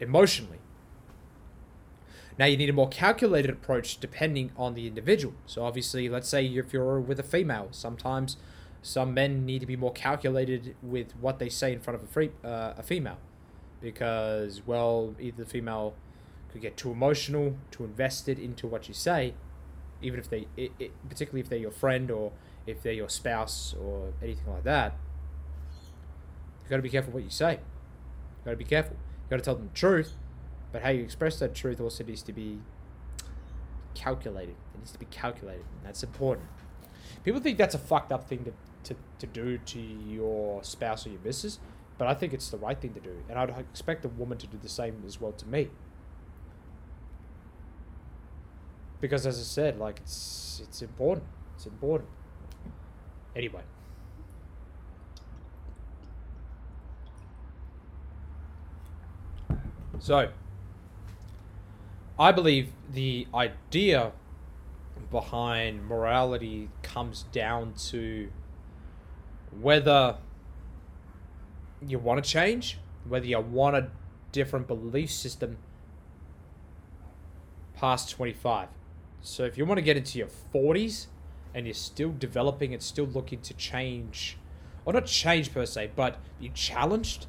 emotionally. 0.00 0.58
Now 2.38 2.46
you 2.46 2.56
need 2.56 2.70
a 2.70 2.72
more 2.72 2.88
calculated 2.88 3.50
approach 3.50 3.98
depending 3.98 4.50
on 4.56 4.74
the 4.74 4.86
individual. 4.86 5.34
So 5.46 5.64
obviously, 5.64 6.08
let's 6.08 6.28
say 6.28 6.46
if 6.46 6.72
you're 6.72 7.00
with 7.00 7.20
a 7.20 7.22
female, 7.22 7.68
sometimes 7.70 8.36
some 8.84 9.14
men 9.14 9.46
need 9.46 9.60
to 9.60 9.66
be 9.66 9.76
more 9.76 9.92
calculated 9.92 10.76
with 10.82 11.16
what 11.16 11.38
they 11.38 11.48
say 11.48 11.72
in 11.72 11.80
front 11.80 11.98
of 11.98 12.06
a 12.06 12.06
free, 12.06 12.30
uh, 12.44 12.74
a 12.76 12.82
female, 12.82 13.16
because 13.80 14.60
well, 14.66 15.14
either 15.18 15.42
the 15.44 15.48
female 15.48 15.94
could 16.52 16.60
get 16.60 16.76
too 16.76 16.90
emotional, 16.90 17.56
too 17.70 17.84
invested 17.84 18.38
into 18.38 18.66
what 18.66 18.86
you 18.86 18.92
say, 18.92 19.32
even 20.02 20.20
if 20.20 20.28
they, 20.28 20.46
it, 20.58 20.72
it, 20.78 20.92
particularly 21.08 21.40
if 21.40 21.48
they're 21.48 21.58
your 21.58 21.70
friend 21.70 22.10
or 22.10 22.32
if 22.66 22.82
they're 22.82 22.92
your 22.92 23.08
spouse 23.08 23.74
or 23.80 24.12
anything 24.22 24.52
like 24.52 24.64
that, 24.64 24.94
you 26.62 26.68
got 26.68 26.76
to 26.76 26.82
be 26.82 26.90
careful 26.90 27.14
what 27.14 27.24
you 27.24 27.30
say. 27.30 27.52
You 27.52 28.44
got 28.44 28.50
to 28.50 28.56
be 28.58 28.64
careful. 28.64 28.96
You 28.96 29.30
got 29.30 29.36
to 29.36 29.42
tell 29.42 29.54
them 29.54 29.70
the 29.72 29.78
truth, 29.78 30.12
but 30.72 30.82
how 30.82 30.90
you 30.90 31.02
express 31.02 31.38
that 31.38 31.54
truth 31.54 31.80
also 31.80 32.04
needs 32.04 32.20
to 32.20 32.34
be 32.34 32.58
calculated. 33.94 34.56
It 34.74 34.78
needs 34.78 34.92
to 34.92 34.98
be 34.98 35.06
calculated, 35.06 35.64
and 35.78 35.86
that's 35.86 36.02
important. 36.02 36.48
People 37.24 37.40
think 37.40 37.56
that's 37.56 37.74
a 37.74 37.78
fucked 37.78 38.12
up 38.12 38.28
thing 38.28 38.44
to, 38.44 38.52
to, 38.84 38.96
to 39.18 39.26
do 39.26 39.58
to 39.58 39.80
your 39.80 40.62
spouse 40.62 41.06
or 41.06 41.10
your 41.10 41.20
missus, 41.24 41.58
but 41.98 42.08
I 42.08 42.14
think 42.14 42.32
it's 42.32 42.48
the 42.50 42.58
right 42.58 42.80
thing 42.80 42.94
to 42.94 43.00
do, 43.00 43.16
and 43.28 43.38
I'd 43.38 43.50
expect 43.58 44.04
a 44.04 44.08
woman 44.08 44.38
to 44.38 44.46
do 44.46 44.58
the 44.60 44.68
same 44.68 45.02
as 45.06 45.20
well 45.20 45.32
to 45.32 45.46
me. 45.46 45.70
because 49.04 49.26
as 49.26 49.38
I 49.38 49.42
said, 49.42 49.78
like 49.78 50.00
it's 50.00 50.62
it's 50.64 50.80
important. 50.80 51.26
It's 51.56 51.66
important. 51.66 52.08
Anyway. 53.36 53.60
So, 59.98 60.30
I 62.18 62.32
believe 62.32 62.72
the 62.90 63.26
idea 63.34 64.12
behind 65.10 65.86
morality 65.86 66.70
comes 66.82 67.24
down 67.24 67.74
to 67.90 68.30
whether 69.60 70.18
you 71.86 71.98
want 71.98 72.22
to 72.22 72.28
change, 72.28 72.78
whether 73.06 73.26
you 73.26 73.38
want 73.40 73.76
a 73.76 73.88
different 74.32 74.66
belief 74.66 75.10
system 75.10 75.58
past 77.74 78.10
25. 78.10 78.68
So 79.20 79.44
if 79.44 79.56
you 79.56 79.64
want 79.64 79.78
to 79.78 79.82
get 79.82 79.96
into 79.96 80.18
your 80.18 80.28
40s 80.54 81.06
and 81.54 81.66
you're 81.66 81.74
still 81.74 82.12
developing 82.18 82.72
and 82.72 82.82
still 82.82 83.06
looking 83.06 83.40
to 83.42 83.54
change, 83.54 84.36
or 84.84 84.92
not 84.92 85.06
change 85.06 85.52
per 85.52 85.64
se, 85.66 85.92
but 85.96 86.18
be 86.40 86.50
challenged, 86.50 87.26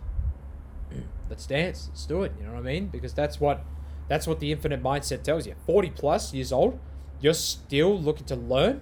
let's 1.30 1.46
dance. 1.46 1.88
Let's 1.90 2.06
do 2.06 2.24
it. 2.24 2.34
You 2.40 2.46
know 2.46 2.54
what 2.54 2.60
I 2.60 2.64
mean? 2.64 2.88
Because 2.88 3.14
that's 3.14 3.40
what 3.40 3.64
that's 4.08 4.28
what 4.28 4.40
the 4.40 4.52
infinite 4.52 4.84
mindset 4.84 5.24
tells 5.24 5.48
you. 5.48 5.56
40 5.66 5.90
plus 5.92 6.34
years 6.34 6.52
old, 6.52 6.80
you're 7.20 7.34
still 7.34 8.00
looking 8.00 8.26
to 8.28 8.36
learn. 8.36 8.82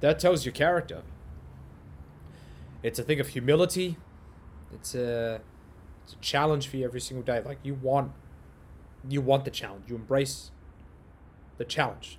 That 0.00 0.18
tells 0.18 0.44
your 0.44 0.52
character. 0.52 1.02
It's 2.82 2.98
a 2.98 3.02
thing 3.02 3.20
of 3.20 3.28
humility. 3.28 3.96
It's 4.72 4.94
a 4.94 5.40
it's 6.04 6.14
a 6.14 6.16
challenge 6.16 6.68
for 6.68 6.76
you 6.76 6.84
every 6.84 7.00
single 7.00 7.24
day. 7.24 7.40
Like 7.44 7.58
you 7.62 7.74
want 7.74 8.12
you 9.08 9.20
want 9.20 9.44
the 9.44 9.50
challenge. 9.50 9.84
You 9.88 9.96
embrace 9.96 10.50
the 11.58 11.64
challenge. 11.64 12.18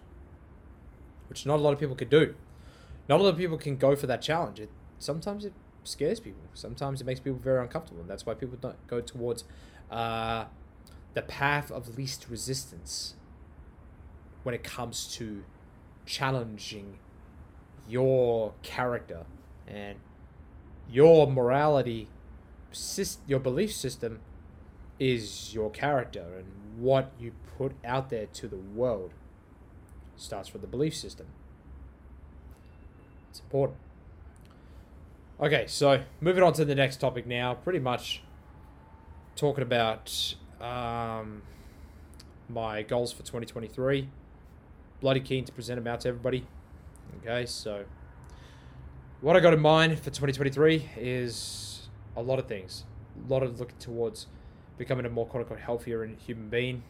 Which 1.27 1.45
not 1.45 1.59
a 1.59 1.61
lot 1.61 1.73
of 1.73 1.79
people 1.79 1.95
can 1.95 2.09
do. 2.09 2.35
Not 3.09 3.19
a 3.19 3.23
lot 3.23 3.29
of 3.29 3.37
people 3.37 3.57
can 3.57 3.77
go 3.77 3.95
for 3.95 4.07
that 4.07 4.21
challenge. 4.21 4.59
It 4.59 4.69
sometimes 4.99 5.45
it 5.45 5.53
scares 5.83 6.19
people. 6.19 6.43
Sometimes 6.53 7.01
it 7.01 7.05
makes 7.05 7.19
people 7.19 7.39
very 7.39 7.61
uncomfortable, 7.61 8.01
and 8.01 8.09
that's 8.09 8.25
why 8.25 8.33
people 8.33 8.57
don't 8.59 8.87
go 8.87 9.01
towards 9.01 9.43
uh, 9.91 10.45
the 11.13 11.21
path 11.21 11.71
of 11.71 11.97
least 11.97 12.27
resistance 12.29 13.15
when 14.43 14.55
it 14.55 14.63
comes 14.63 15.07
to 15.15 15.43
challenging 16.05 16.99
your 17.87 18.53
character 18.61 19.25
and 19.67 19.97
your 20.89 21.29
morality, 21.29 22.07
your 23.27 23.39
belief 23.39 23.73
system 23.73 24.19
is 24.99 25.53
your 25.53 25.69
character 25.69 26.25
and 26.37 26.45
what 26.77 27.11
you 27.19 27.33
put 27.57 27.73
out 27.83 28.09
there 28.09 28.27
to 28.27 28.47
the 28.47 28.57
world 28.57 29.11
starts 30.15 30.53
with 30.53 30.61
the 30.61 30.67
belief 30.67 30.95
system. 30.95 31.27
It's 33.29 33.39
important. 33.39 33.79
Okay, 35.39 35.65
so 35.67 36.03
moving 36.21 36.43
on 36.43 36.53
to 36.53 36.65
the 36.65 36.75
next 36.75 36.97
topic 36.97 37.25
now. 37.25 37.55
Pretty 37.55 37.79
much 37.79 38.21
talking 39.35 39.63
about 39.63 40.35
um, 40.61 41.41
my 42.47 42.83
goals 42.83 43.11
for 43.11 43.19
2023. 43.19 44.07
Bloody 45.01 45.19
keen 45.19 45.43
to 45.45 45.51
present 45.51 45.77
them 45.77 45.91
out 45.91 46.01
to 46.01 46.09
everybody. 46.09 46.45
Okay, 47.21 47.45
so 47.45 47.83
what 49.23 49.37
I 49.37 49.39
got 49.39 49.53
in 49.53 49.61
mind 49.61 49.97
for 49.97 50.09
2023 50.09 50.89
is 50.97 51.87
a 52.17 52.21
lot 52.21 52.39
of 52.39 52.47
things. 52.47 52.83
A 53.25 53.31
lot 53.31 53.41
of 53.41 53.57
looking 53.57 53.77
towards 53.77 54.27
becoming 54.77 55.05
a 55.05 55.09
more 55.09 55.25
quote 55.25 55.43
unquote 55.43 55.61
healthier 55.61 56.05
human 56.05 56.49
being. 56.49 56.83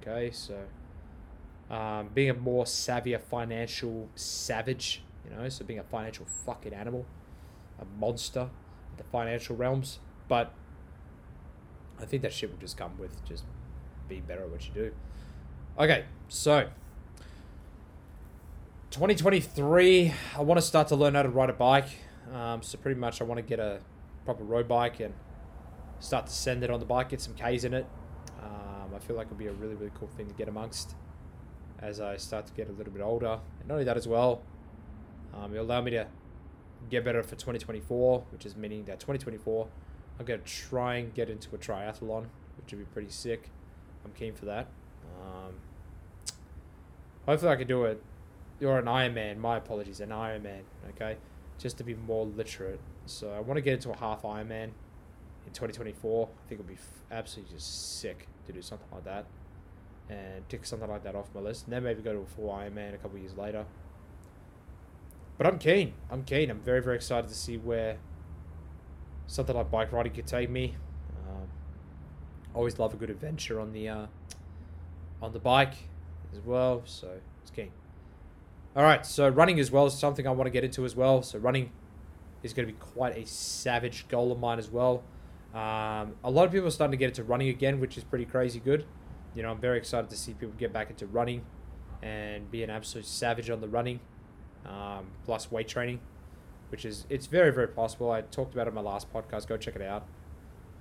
Okay, 0.00 0.30
so 0.30 0.58
um, 1.74 2.10
being 2.12 2.28
a 2.28 2.34
more 2.34 2.66
savvier 2.66 3.18
financial 3.18 4.10
savage, 4.14 5.02
you 5.24 5.34
know, 5.34 5.48
so 5.48 5.64
being 5.64 5.78
a 5.78 5.84
financial 5.84 6.26
fucking 6.44 6.74
animal 6.74 7.06
a 7.80 7.84
monster 7.98 8.42
in 8.90 8.96
the 8.98 9.04
financial 9.04 9.56
realms, 9.56 10.00
but 10.28 10.52
I 11.98 12.04
think 12.04 12.22
that 12.22 12.32
shit 12.34 12.50
will 12.50 12.58
just 12.58 12.76
come 12.76 12.98
with 12.98 13.24
just 13.24 13.44
being 14.06 14.22
better 14.22 14.42
at 14.42 14.50
what 14.50 14.66
you 14.66 14.74
do. 14.74 14.92
Okay, 15.78 16.04
so 16.28 16.68
2023, 18.90 20.12
I 20.36 20.42
want 20.42 20.58
to 20.58 20.66
start 20.66 20.88
to 20.88 20.96
learn 20.96 21.14
how 21.14 21.22
to 21.22 21.28
ride 21.28 21.48
a 21.48 21.52
bike. 21.52 21.86
Um, 22.34 22.60
so 22.60 22.76
pretty 22.76 22.98
much, 22.98 23.20
I 23.20 23.24
want 23.24 23.38
to 23.38 23.42
get 23.42 23.60
a 23.60 23.78
proper 24.24 24.42
road 24.42 24.66
bike 24.66 24.98
and 24.98 25.14
start 26.00 26.26
to 26.26 26.32
send 26.32 26.64
it 26.64 26.70
on 26.70 26.80
the 26.80 26.86
bike, 26.86 27.10
get 27.10 27.20
some 27.20 27.34
K's 27.34 27.62
in 27.62 27.72
it. 27.72 27.86
Um, 28.42 28.92
I 28.92 28.98
feel 28.98 29.14
like 29.14 29.28
it'll 29.28 29.36
be 29.36 29.46
a 29.46 29.52
really 29.52 29.76
really 29.76 29.92
cool 29.94 30.08
thing 30.08 30.26
to 30.26 30.34
get 30.34 30.48
amongst 30.48 30.96
as 31.78 32.00
I 32.00 32.16
start 32.16 32.48
to 32.48 32.52
get 32.52 32.68
a 32.68 32.72
little 32.72 32.92
bit 32.92 33.00
older. 33.00 33.38
And 33.60 33.68
not 33.68 33.74
only 33.74 33.84
that 33.84 33.96
as 33.96 34.08
well, 34.08 34.42
um, 35.34 35.52
it'll 35.52 35.66
allow 35.66 35.82
me 35.82 35.92
to 35.92 36.08
get 36.90 37.04
better 37.04 37.22
for 37.22 37.36
2024, 37.36 38.24
which 38.30 38.44
is 38.44 38.56
meaning 38.56 38.86
that 38.86 38.98
2024, 38.98 39.68
I'm 40.18 40.24
going 40.24 40.40
to 40.40 40.46
try 40.46 40.96
and 40.96 41.14
get 41.14 41.30
into 41.30 41.54
a 41.54 41.58
triathlon, 41.58 42.26
which 42.56 42.72
would 42.72 42.80
be 42.80 42.84
pretty 42.86 43.10
sick. 43.10 43.50
I'm 44.04 44.12
keen 44.12 44.34
for 44.34 44.46
that. 44.46 44.66
Um, 45.22 45.54
hopefully, 47.24 47.52
I 47.52 47.56
can 47.56 47.68
do 47.68 47.84
it. 47.84 48.02
Or 48.62 48.78
an 48.78 48.88
Iron 48.88 49.14
Man. 49.14 49.40
My 49.40 49.56
apologies, 49.56 50.00
an 50.00 50.12
Iron 50.12 50.42
Man. 50.42 50.62
Okay, 50.90 51.16
just 51.58 51.78
to 51.78 51.84
be 51.84 51.94
more 51.94 52.26
literate. 52.26 52.80
So 53.06 53.30
I 53.30 53.40
want 53.40 53.56
to 53.56 53.62
get 53.62 53.74
into 53.74 53.90
a 53.90 53.96
half 53.96 54.24
Iron 54.24 54.48
Man 54.48 54.72
in 55.46 55.52
2024. 55.52 56.28
I 56.28 56.48
think 56.48 56.60
it'll 56.60 56.68
be 56.68 56.74
f- 56.74 57.04
absolutely 57.10 57.54
just 57.54 58.00
sick 58.00 58.28
to 58.46 58.52
do 58.52 58.62
something 58.62 58.88
like 58.92 59.04
that, 59.04 59.26
and 60.08 60.46
tick 60.48 60.66
something 60.66 60.88
like 60.88 61.04
that 61.04 61.14
off 61.14 61.28
my 61.34 61.40
list. 61.40 61.64
And 61.64 61.72
then 61.72 61.84
maybe 61.84 62.02
go 62.02 62.12
to 62.12 62.20
a 62.20 62.26
full 62.26 62.50
Iron 62.50 62.74
Man 62.74 62.94
a 62.94 62.98
couple 62.98 63.18
years 63.18 63.36
later. 63.36 63.64
But 65.38 65.46
I'm 65.46 65.58
keen. 65.58 65.94
I'm 66.10 66.22
keen. 66.24 66.50
I'm 66.50 66.60
very, 66.60 66.82
very 66.82 66.96
excited 66.96 67.28
to 67.28 67.34
see 67.34 67.56
where 67.56 67.96
something 69.26 69.56
like 69.56 69.70
bike 69.70 69.90
riding 69.90 70.12
could 70.12 70.26
take 70.26 70.50
me. 70.50 70.76
Um, 71.26 71.48
always 72.52 72.78
love 72.78 72.92
a 72.92 72.96
good 72.98 73.08
adventure 73.08 73.58
on 73.58 73.72
the 73.72 73.88
uh, 73.88 74.06
on 75.22 75.32
the 75.32 75.38
bike 75.38 75.74
as 76.34 76.40
well. 76.40 76.82
So 76.84 77.08
it's 77.40 77.50
keen. 77.50 77.70
All 78.76 78.82
right. 78.84 79.04
So 79.04 79.28
running 79.28 79.58
as 79.58 79.70
well 79.70 79.86
is 79.86 79.94
something 79.94 80.26
I 80.26 80.30
want 80.30 80.46
to 80.46 80.50
get 80.50 80.64
into 80.64 80.84
as 80.84 80.94
well. 80.94 81.22
So 81.22 81.38
running 81.38 81.72
is 82.42 82.52
going 82.52 82.66
to 82.66 82.72
be 82.72 82.78
quite 82.78 83.16
a 83.16 83.26
savage 83.26 84.06
goal 84.08 84.30
of 84.32 84.38
mine 84.38 84.58
as 84.58 84.70
well. 84.70 85.02
Um, 85.54 86.14
a 86.22 86.30
lot 86.30 86.44
of 86.44 86.52
people 86.52 86.68
are 86.68 86.70
starting 86.70 86.92
to 86.92 86.96
get 86.96 87.08
into 87.08 87.24
running 87.24 87.48
again, 87.48 87.80
which 87.80 87.98
is 87.98 88.04
pretty 88.04 88.24
crazy 88.24 88.60
good. 88.60 88.84
You 89.34 89.42
know, 89.42 89.50
I'm 89.50 89.60
very 89.60 89.78
excited 89.78 90.08
to 90.10 90.16
see 90.16 90.34
people 90.34 90.54
get 90.56 90.72
back 90.72 90.90
into 90.90 91.06
running 91.06 91.44
and 92.02 92.50
be 92.50 92.62
an 92.62 92.70
absolute 92.70 93.06
savage 93.06 93.50
on 93.50 93.60
the 93.60 93.68
running 93.68 94.00
um, 94.66 95.08
plus 95.24 95.50
weight 95.50 95.68
training, 95.68 96.00
which 96.70 96.84
is 96.84 97.06
it's 97.08 97.26
very 97.26 97.52
very 97.52 97.68
possible. 97.68 98.10
I 98.10 98.22
talked 98.22 98.54
about 98.54 98.66
it 98.66 98.70
in 98.70 98.74
my 98.74 98.80
last 98.80 99.12
podcast. 99.12 99.46
Go 99.48 99.56
check 99.56 99.76
it 99.76 99.82
out. 99.82 100.06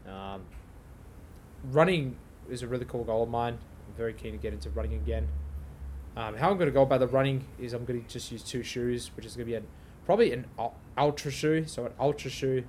Um, 0.08 0.44
running 1.72 2.18
is 2.50 2.62
a 2.62 2.68
really 2.68 2.86
cool 2.86 3.04
goal 3.04 3.24
of 3.24 3.30
mine. 3.30 3.58
I'm 3.88 3.96
very 3.96 4.14
keen 4.14 4.32
to 4.32 4.38
get 4.38 4.54
into 4.54 4.70
running 4.70 4.94
again. 4.94 5.28
Um, 6.20 6.36
how 6.36 6.50
I'm 6.52 6.58
going 6.58 6.68
to 6.68 6.74
go 6.74 6.82
about 6.82 7.00
the 7.00 7.08
running 7.08 7.46
is 7.58 7.72
I'm 7.72 7.86
going 7.86 8.04
to 8.04 8.10
just 8.10 8.30
use 8.30 8.44
two 8.44 8.62
shoes, 8.62 9.10
which 9.16 9.26
is 9.26 9.38
going 9.38 9.46
to 9.46 9.52
be 9.52 9.56
an 9.56 9.66
probably 10.06 10.34
an 10.34 10.46
ultra 10.98 11.32
shoe. 11.32 11.64
So 11.66 11.86
an 11.86 11.94
ultra 11.98 12.30
shoe 12.30 12.66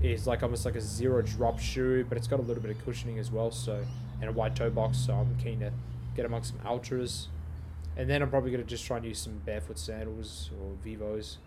is 0.00 0.26
like 0.26 0.42
almost 0.42 0.64
like 0.64 0.74
a 0.74 0.80
zero 0.80 1.22
drop 1.22 1.60
shoe, 1.60 2.04
but 2.08 2.18
it's 2.18 2.26
got 2.26 2.40
a 2.40 2.42
little 2.42 2.60
bit 2.60 2.72
of 2.72 2.84
cushioning 2.84 3.20
as 3.20 3.30
well. 3.30 3.52
So 3.52 3.84
and 4.20 4.28
a 4.28 4.32
wide 4.32 4.56
toe 4.56 4.68
box. 4.68 4.98
So 4.98 5.14
I'm 5.14 5.36
keen 5.36 5.60
to 5.60 5.72
get 6.16 6.26
amongst 6.26 6.50
some 6.50 6.66
ultras. 6.66 7.28
And 7.96 8.10
then 8.10 8.20
I'm 8.20 8.30
probably 8.30 8.50
going 8.50 8.64
to 8.64 8.68
just 8.68 8.84
try 8.84 8.96
and 8.96 9.06
use 9.06 9.20
some 9.20 9.40
barefoot 9.46 9.78
sandals 9.78 10.50
or 10.60 10.74
Vivos 10.82 11.38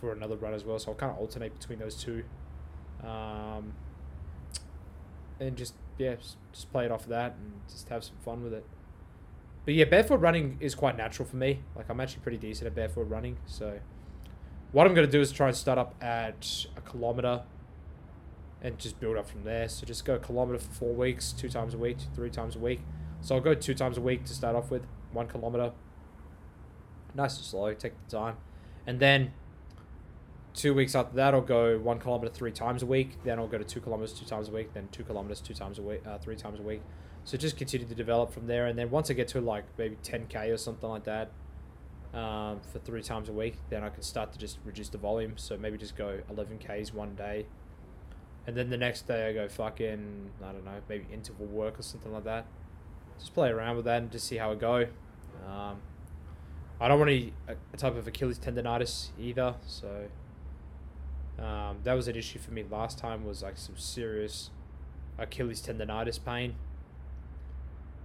for 0.00 0.10
another 0.12 0.36
run 0.36 0.54
as 0.54 0.64
well. 0.64 0.78
So 0.78 0.92
I'll 0.92 0.96
kind 0.96 1.12
of 1.12 1.18
alternate 1.18 1.58
between 1.58 1.80
those 1.80 1.96
two. 1.96 2.24
Um, 3.04 3.74
and 5.38 5.54
just, 5.54 5.74
yeah, 5.98 6.14
just 6.50 6.72
play 6.72 6.86
it 6.86 6.90
off 6.90 7.02
of 7.02 7.08
that 7.10 7.32
and 7.32 7.60
just 7.68 7.90
have 7.90 8.04
some 8.04 8.16
fun 8.24 8.42
with 8.42 8.54
it. 8.54 8.64
But 9.64 9.74
yeah, 9.74 9.84
barefoot 9.84 10.20
running 10.20 10.56
is 10.60 10.74
quite 10.74 10.96
natural 10.96 11.28
for 11.28 11.36
me. 11.36 11.60
Like, 11.76 11.88
I'm 11.88 12.00
actually 12.00 12.22
pretty 12.22 12.38
decent 12.38 12.66
at 12.66 12.74
barefoot 12.74 13.08
running. 13.08 13.36
So 13.46 13.78
what 14.72 14.86
I'm 14.86 14.94
going 14.94 15.06
to 15.06 15.12
do 15.12 15.20
is 15.20 15.30
try 15.30 15.48
and 15.48 15.56
start 15.56 15.78
up 15.78 15.94
at 16.02 16.66
a 16.76 16.80
kilometer 16.80 17.42
and 18.60 18.78
just 18.78 18.98
build 18.98 19.16
up 19.16 19.28
from 19.28 19.44
there. 19.44 19.68
So 19.68 19.86
just 19.86 20.04
go 20.04 20.14
a 20.14 20.18
kilometer 20.18 20.58
for 20.58 20.72
four 20.72 20.94
weeks, 20.94 21.32
two 21.32 21.48
times 21.48 21.74
a 21.74 21.78
week, 21.78 21.98
three 22.14 22.30
times 22.30 22.56
a 22.56 22.58
week. 22.58 22.80
So 23.20 23.36
I'll 23.36 23.40
go 23.40 23.54
two 23.54 23.74
times 23.74 23.98
a 23.98 24.00
week 24.00 24.24
to 24.24 24.34
start 24.34 24.56
off 24.56 24.70
with 24.70 24.82
one 25.12 25.28
kilometer. 25.28 25.72
Nice 27.14 27.36
and 27.36 27.44
slow, 27.44 27.72
take 27.74 27.92
the 28.08 28.16
time. 28.16 28.36
And 28.86 28.98
then 28.98 29.32
two 30.54 30.74
weeks 30.74 30.94
after 30.94 31.14
that, 31.16 31.34
I'll 31.34 31.40
go 31.40 31.78
one 31.78 31.98
kilometer 31.98 32.32
three 32.32 32.52
times 32.52 32.82
a 32.82 32.86
week. 32.86 33.22
Then 33.24 33.38
I'll 33.38 33.46
go 33.46 33.58
to 33.58 33.64
two 33.64 33.80
kilometers 33.80 34.12
two 34.12 34.26
times 34.26 34.48
a 34.48 34.52
week. 34.52 34.72
Then 34.74 34.88
two 34.90 35.04
kilometers 35.04 35.40
two 35.40 35.54
times 35.54 35.78
a 35.78 35.82
week, 35.82 36.02
uh, 36.06 36.18
three 36.18 36.36
times 36.36 36.58
a 36.58 36.62
week. 36.62 36.82
So 37.24 37.36
just 37.36 37.56
continue 37.56 37.86
to 37.86 37.94
develop 37.94 38.32
from 38.32 38.46
there. 38.46 38.66
And 38.66 38.78
then 38.78 38.90
once 38.90 39.10
I 39.10 39.14
get 39.14 39.28
to 39.28 39.40
like 39.40 39.64
maybe 39.78 39.96
10k 40.02 40.52
or 40.52 40.56
something 40.56 40.88
like 40.88 41.04
that, 41.04 41.30
um, 42.14 42.60
for 42.70 42.78
three 42.78 43.02
times 43.02 43.28
a 43.28 43.32
week, 43.32 43.56
then 43.70 43.82
I 43.82 43.88
can 43.88 44.02
start 44.02 44.32
to 44.32 44.38
just 44.38 44.58
reduce 44.64 44.88
the 44.88 44.98
volume. 44.98 45.34
So 45.36 45.56
maybe 45.56 45.78
just 45.78 45.96
go 45.96 46.20
11k's 46.30 46.92
one 46.92 47.14
day, 47.14 47.46
and 48.46 48.56
then 48.56 48.70
the 48.70 48.76
next 48.76 49.06
day 49.06 49.28
I 49.28 49.32
go 49.32 49.48
fucking 49.48 50.30
I 50.42 50.52
don't 50.52 50.64
know 50.64 50.80
maybe 50.88 51.06
interval 51.12 51.46
work 51.46 51.78
or 51.78 51.82
something 51.82 52.12
like 52.12 52.24
that. 52.24 52.46
Just 53.18 53.34
play 53.34 53.50
around 53.50 53.76
with 53.76 53.84
that 53.86 54.02
and 54.02 54.10
just 54.10 54.26
see 54.26 54.36
how 54.36 54.50
it 54.52 54.58
go 54.58 54.86
Um, 55.46 55.80
I 56.80 56.88
don't 56.88 56.98
want 56.98 57.10
any 57.10 57.32
a, 57.48 57.54
a 57.72 57.76
type 57.76 57.96
of 57.96 58.06
Achilles 58.06 58.38
tendonitis 58.38 59.08
either. 59.18 59.54
So 59.66 60.08
um, 61.38 61.78
that 61.84 61.94
was 61.94 62.08
an 62.08 62.16
issue 62.16 62.38
for 62.38 62.50
me 62.50 62.64
last 62.68 62.98
time. 62.98 63.24
Was 63.24 63.42
like 63.42 63.56
some 63.56 63.76
serious 63.76 64.50
Achilles 65.18 65.62
tendonitis 65.62 66.22
pain. 66.22 66.56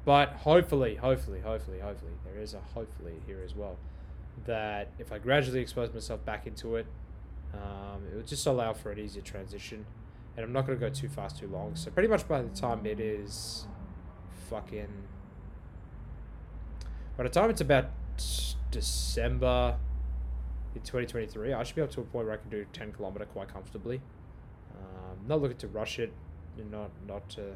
But 0.07 0.29
hopefully, 0.29 0.95
hopefully, 0.95 1.41
hopefully, 1.41 1.79
hopefully, 1.79 2.13
there 2.23 2.41
is 2.41 2.53
a 2.53 2.61
hopefully 2.73 3.15
here 3.25 3.41
as 3.43 3.53
well. 3.53 3.75
That 4.45 4.87
if 4.99 5.11
I 5.11 5.17
gradually 5.17 5.59
expose 5.59 5.93
myself 5.93 6.23
back 6.23 6.47
into 6.47 6.77
it, 6.77 6.85
um, 7.53 8.03
it 8.09 8.15
will 8.15 8.23
just 8.23 8.47
allow 8.47 8.71
for 8.71 8.89
an 8.89 8.99
easier 8.99 9.21
transition. 9.21 9.85
And 10.37 10.45
I'm 10.45 10.53
not 10.53 10.65
going 10.65 10.79
to 10.79 10.89
go 10.89 10.89
too 10.89 11.09
fast, 11.09 11.39
too 11.39 11.47
long. 11.47 11.75
So 11.75 11.91
pretty 11.91 12.07
much 12.07 12.25
by 12.25 12.41
the 12.41 12.47
time 12.55 12.85
it 12.85 13.01
is 13.01 13.67
fucking. 14.49 14.87
By 17.17 17.23
the 17.23 17.29
time 17.29 17.49
it's 17.49 17.59
about 17.59 17.89
December 18.71 19.75
in 20.73 20.83
2023, 20.83 21.51
I 21.51 21.63
should 21.63 21.75
be 21.75 21.81
up 21.81 21.91
to 21.91 21.99
a 21.99 22.03
point 22.05 22.27
where 22.27 22.35
I 22.35 22.37
can 22.37 22.49
do 22.49 22.65
10 22.71 22.93
kilometer 22.93 23.25
quite 23.25 23.49
comfortably. 23.49 23.99
Um, 24.73 25.17
not 25.27 25.41
looking 25.41 25.57
to 25.57 25.67
rush 25.67 25.99
it, 25.99 26.13
and 26.57 26.71
not 26.71 26.91
not 27.05 27.27
to, 27.31 27.55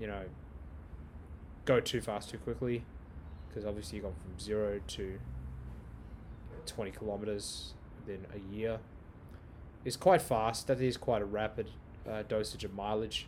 you 0.00 0.06
know, 0.06 0.22
go 1.64 1.80
too 1.80 2.00
fast 2.00 2.30
too 2.30 2.38
quickly, 2.38 2.84
because 3.48 3.64
obviously 3.64 3.96
you've 3.96 4.04
gone 4.04 4.14
from 4.20 4.38
zero 4.38 4.80
to 4.88 5.18
20 6.66 6.90
kilometers 6.90 7.74
within 7.98 8.26
a 8.34 8.54
year. 8.54 8.78
It's 9.84 9.96
quite 9.96 10.22
fast. 10.22 10.66
That 10.66 10.80
is 10.80 10.96
quite 10.96 11.22
a 11.22 11.24
rapid 11.24 11.70
uh, 12.08 12.22
dosage 12.28 12.64
of 12.64 12.74
mileage 12.74 13.26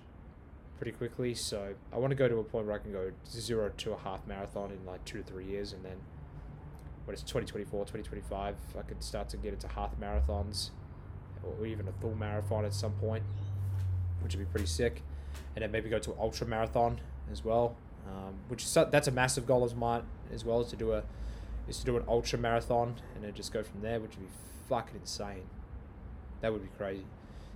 pretty 0.77 0.93
quickly. 0.93 1.35
So 1.35 1.75
I 1.93 1.99
want 1.99 2.11
to 2.11 2.17
go 2.17 2.29
to 2.29 2.39
a 2.39 2.45
point 2.45 2.67
where 2.67 2.75
I 2.75 2.79
can 2.79 2.93
go 2.93 3.11
zero 3.29 3.71
to 3.79 3.93
a 3.93 3.99
half 3.99 4.27
marathon 4.27 4.71
in 4.71 4.85
like 4.85 5.05
two 5.05 5.19
to 5.19 5.25
three 5.25 5.47
years, 5.47 5.73
and 5.73 5.85
then 5.85 5.97
when 7.05 7.15
it's 7.15 7.23
2024, 7.23 7.81
2025, 7.81 8.57
I 8.79 8.83
could 8.83 9.03
start 9.03 9.29
to 9.31 9.37
get 9.37 9.53
into 9.53 9.69
half 9.69 9.99
marathons 10.01 10.71
or 11.43 11.67
even 11.67 11.89
a 11.89 11.93
full 12.01 12.15
marathon 12.15 12.65
at 12.65 12.73
some 12.75 12.93
point, 12.93 13.25
which 14.23 14.37
would 14.37 14.47
be 14.47 14.51
pretty 14.51 14.67
sick. 14.67 15.03
And 15.57 15.63
then 15.63 15.71
maybe 15.71 15.89
go 15.89 15.99
to 15.99 16.11
an 16.13 16.17
ultra 16.21 16.47
marathon 16.47 17.01
as 17.31 17.45
well, 17.45 17.77
um, 18.07 18.35
which 18.49 18.65
is 18.65 18.75
that's 18.91 19.09
a 19.09 19.13
massive 19.13 19.47
goal 19.47 19.65
of 19.65 19.77
mine 19.77 20.03
as 20.33 20.45
well 20.45 20.61
as 20.61 20.69
to 20.69 20.77
do 20.77 20.93
a 20.93 21.03
is 21.69 21.79
to 21.79 21.85
do 21.85 21.97
an 21.97 22.05
ultra 22.09 22.39
marathon 22.39 22.97
and 23.15 23.25
then 23.25 23.33
just 23.35 23.53
go 23.53 23.63
from 23.63 23.81
there, 23.81 24.01
which 24.01 24.17
would 24.17 24.27
be 24.27 24.33
fucking 24.69 24.97
insane. 25.01 25.45
That 26.41 26.53
would 26.53 26.63
be 26.63 26.71
crazy. 26.77 27.05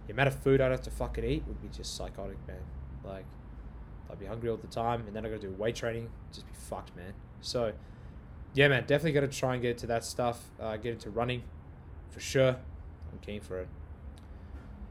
The 0.07 0.13
amount 0.13 0.29
of 0.29 0.37
food 0.37 0.61
I'd 0.61 0.71
have 0.71 0.83
to 0.83 0.91
fucking 0.91 1.25
eat 1.25 1.43
would 1.47 1.61
be 1.61 1.69
just 1.69 1.97
psychotic, 1.97 2.37
man. 2.47 2.61
Like, 3.05 3.25
I'd 4.11 4.21
be 4.21 4.27
hungry 4.27 4.49
all 4.49 4.57
the 4.57 4.69
time, 4.69 5.03
and 5.07 5.15
then 5.15 5.27
I 5.27 5.29
gotta 5.29 5.41
do 5.41 5.51
weight 5.51 5.75
training. 5.75 6.09
Just 6.33 6.47
be 6.47 6.53
fucked, 6.55 6.95
man. 6.97 7.13
So, 7.41 7.73
yeah, 8.55 8.69
man, 8.69 8.83
definitely 8.83 9.13
gotta 9.13 9.29
try 9.29 9.55
and 9.55 9.63
get 9.63 9.73
into 9.73 9.89
that 9.89 10.05
stuff. 10.05 10.45
Uh, 10.61 10.77
get 10.77 10.93
into 10.93 11.11
running, 11.11 11.43
for 12.11 12.21
sure. 12.21 12.57
I'm 13.13 13.19
keen 13.21 13.41
for 13.41 13.61
it. 13.61 13.69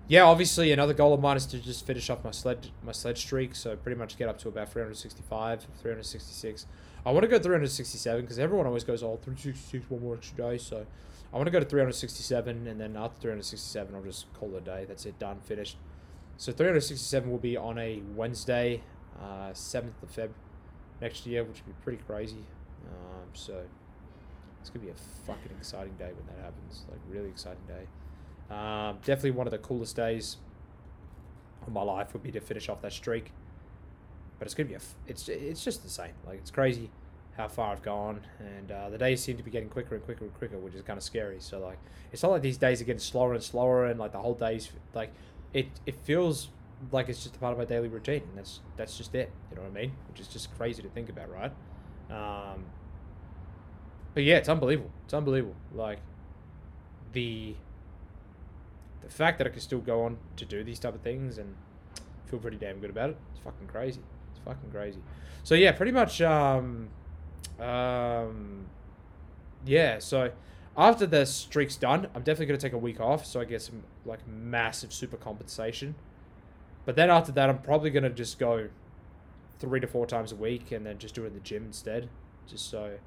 Yeah, 0.08 0.24
obviously 0.24 0.72
another 0.72 0.94
goal 0.94 1.15
of 1.15 1.20
mine 1.20 1.36
is 1.36 1.48
to 1.48 1.58
just 1.58 1.88
finish 1.88 2.12
off 2.12 2.24
my 2.24 2.30
sled 2.30 2.68
my 2.84 2.91
sled 2.91 3.18
streak. 3.18 3.56
So 3.56 3.76
pretty 3.76 3.98
much 3.98 4.18
get 4.18 4.30
up 4.30 4.38
to 4.39 4.50
about 4.50 4.72
365, 4.72 5.65
366. 5.82 6.68
I 7.06 7.12
want 7.12 7.24
to 7.24 7.28
go 7.28 7.39
367 7.39 8.22
because 8.22 8.38
everyone 8.38 8.68
always 8.68 8.84
goes, 8.84 9.02
oh, 9.02 9.18
366, 9.24 9.89
one 9.89 10.02
more 10.02 10.15
extra 10.15 10.38
day. 10.38 10.58
So 10.58 10.86
I 11.34 11.38
want 11.38 11.48
to 11.48 11.52
go 11.52 11.60
to 11.60 11.65
367, 11.65 12.68
and 12.68 12.80
then 12.80 12.96
after 12.96 13.20
367, 13.22 13.96
I'll 13.96 14.02
just 14.02 14.32
call 14.34 14.54
it 14.56 14.58
a 14.58 14.62
day. 14.62 14.86
That's 14.88 15.06
it, 15.06 15.20
done, 15.20 15.39
finished. 15.41 15.78
So 16.38 16.52
367 16.52 17.30
will 17.30 17.38
be 17.38 17.58
on 17.58 17.78
a 17.78 18.02
Wednesday, 18.15 18.82
uh, 19.22 19.52
7th 19.52 20.02
of 20.04 20.15
Feb 20.15 20.30
next 21.02 21.26
year, 21.26 21.44
which 21.44 21.58
would 21.65 21.78
be 21.78 21.84
pretty 21.84 22.02
crazy. 22.08 22.46
Um, 22.88 23.28
so 23.34 23.62
it's 24.62 24.70
gonna 24.70 24.86
be 24.86 24.91
a 24.91 25.26
fucking 25.26 25.52
exciting 25.58 25.94
day 25.98 26.12
when 26.15 26.26
that 26.28 26.44
happens. 26.44 26.86
Like 26.89 27.00
really 27.10 27.30
exciting 27.30 27.63
day. 27.68 27.88
Um, 28.49 28.97
definitely 29.03 29.31
one 29.31 29.47
of 29.47 29.51
the 29.51 29.58
coolest 29.58 29.95
days 29.95 30.38
of 31.65 31.73
my 31.73 31.81
life 31.81 32.13
would 32.13 32.23
be 32.23 32.31
to 32.31 32.39
finish 32.39 32.69
off 32.69 32.81
that 32.81 32.93
streak. 32.93 33.31
But 34.38 34.47
it's 34.47 34.53
gonna 34.53 34.67
be 34.69 34.73
a. 34.75 34.77
F- 34.77 34.95
it's 35.08 35.27
it's 35.29 35.63
just 35.63 35.84
insane. 35.84 36.13
Like 36.27 36.39
it's 36.39 36.51
crazy 36.51 36.89
how 37.38 37.47
far 37.47 37.71
I've 37.71 37.81
gone, 37.81 38.21
and 38.39 38.71
uh, 38.71 38.89
the 38.89 38.97
days 38.97 39.21
seem 39.21 39.38
to 39.38 39.43
be 39.43 39.51
getting 39.51 39.69
quicker 39.69 39.95
and 39.95 40.03
quicker 40.03 40.25
and 40.25 40.34
quicker, 40.34 40.58
which 40.58 40.73
is 40.75 40.81
kind 40.84 40.97
of 40.97 41.03
scary. 41.03 41.38
So 41.39 41.60
like, 41.60 41.77
it's 42.12 42.23
not 42.23 42.31
like 42.31 42.41
these 42.41 42.58
days 42.58 42.81
are 42.81 42.86
getting 42.86 42.99
slower 42.99 43.34
and 43.34 43.43
slower, 43.43 43.86
and 43.86 43.99
like 43.99 44.12
the 44.12 44.19
whole 44.19 44.34
days 44.34 44.69
like 44.93 45.12
it 45.53 45.67
it 45.86 45.95
feels 46.03 46.49
like 46.91 47.10
it's 47.10 47.23
just 47.23 47.36
a 47.36 47.39
part 47.39 47.53
of 47.53 47.58
my 47.58 47.65
daily 47.65 47.88
routine, 47.88 48.23
and 48.29 48.38
that's 48.38 48.60
that's 48.77 48.97
just 48.97 49.15
it. 49.15 49.31
You 49.49 49.55
know 49.55 49.63
what 49.63 49.71
I 49.71 49.81
mean? 49.81 49.93
Which 50.10 50.19
is 50.19 50.27
just 50.27 50.55
crazy 50.58 50.81
to 50.81 50.89
think 50.89 51.10
about, 51.10 51.29
right? 51.31 51.51
Um, 52.10 52.65
but 54.13 54.23
yeah, 54.23 54.38
it's 54.38 54.49
unbelievable. 54.49 54.91
It's 55.05 55.13
unbelievable. 55.13 55.55
Like 55.73 55.99
the 57.13 57.55
the 59.06 59.12
fact 59.12 59.38
that 59.38 59.48
I 59.48 59.52
can 59.52 59.62
still 59.62 59.80
go 59.80 60.04
on 60.04 60.18
to 60.38 60.46
do 60.46 60.63
these 60.63 60.80
type 60.80 60.96
of 60.96 61.02
things 61.02 61.38
and 61.38 61.56
feel 62.26 62.39
pretty 62.39 62.58
damn 62.58 62.80
good 62.80 62.89
about 62.89 63.12
it. 63.12 63.18
It's 63.32 63.44
fucking 63.44 63.68
crazy. 63.68 64.02
It's 64.32 64.39
fucking 64.44 64.72
crazy. 64.72 65.00
So 65.44 65.56
yeah, 65.56 65.72
pretty 65.72 65.91
much. 65.91 66.22
Um, 66.22 66.89
um, 67.60 68.65
yeah, 69.65 70.00
so 70.00 70.32
after 70.76 71.06
the 71.06 71.26
streak's 71.26 71.76
done, 71.76 72.08
I'm 72.15 72.24
definitely 72.24 72.48
to 72.58 72.62
take 72.62 72.74
a 72.74 72.78
week 72.78 73.00
off 73.00 73.26
so 73.26 73.39
I 73.39 73.46
get 73.46 73.62
some 73.62 73.84
like 74.06 74.28
massive 74.28 74.91
super 74.91 75.18
compensation. 75.18 75.96
But 76.86 76.96
then 76.96 77.10
after 77.10 77.32
that, 77.34 77.50
I'm 77.50 77.60
probably 77.60 77.91
to 78.04 78.10
just 78.10 78.39
go 78.39 78.70
three 79.60 79.80
to 79.80 79.88
four 79.88 80.06
times 80.06 80.32
a 80.32 80.36
week 80.36 80.72
and 80.72 80.86
then 80.86 80.98
just 80.98 81.15
do 81.15 81.24
it 81.24 81.28
in 81.28 81.34
the 81.34 81.39
gym 81.39 81.65
instead. 81.65 82.10
Just 82.48 82.70
so, 82.70 82.98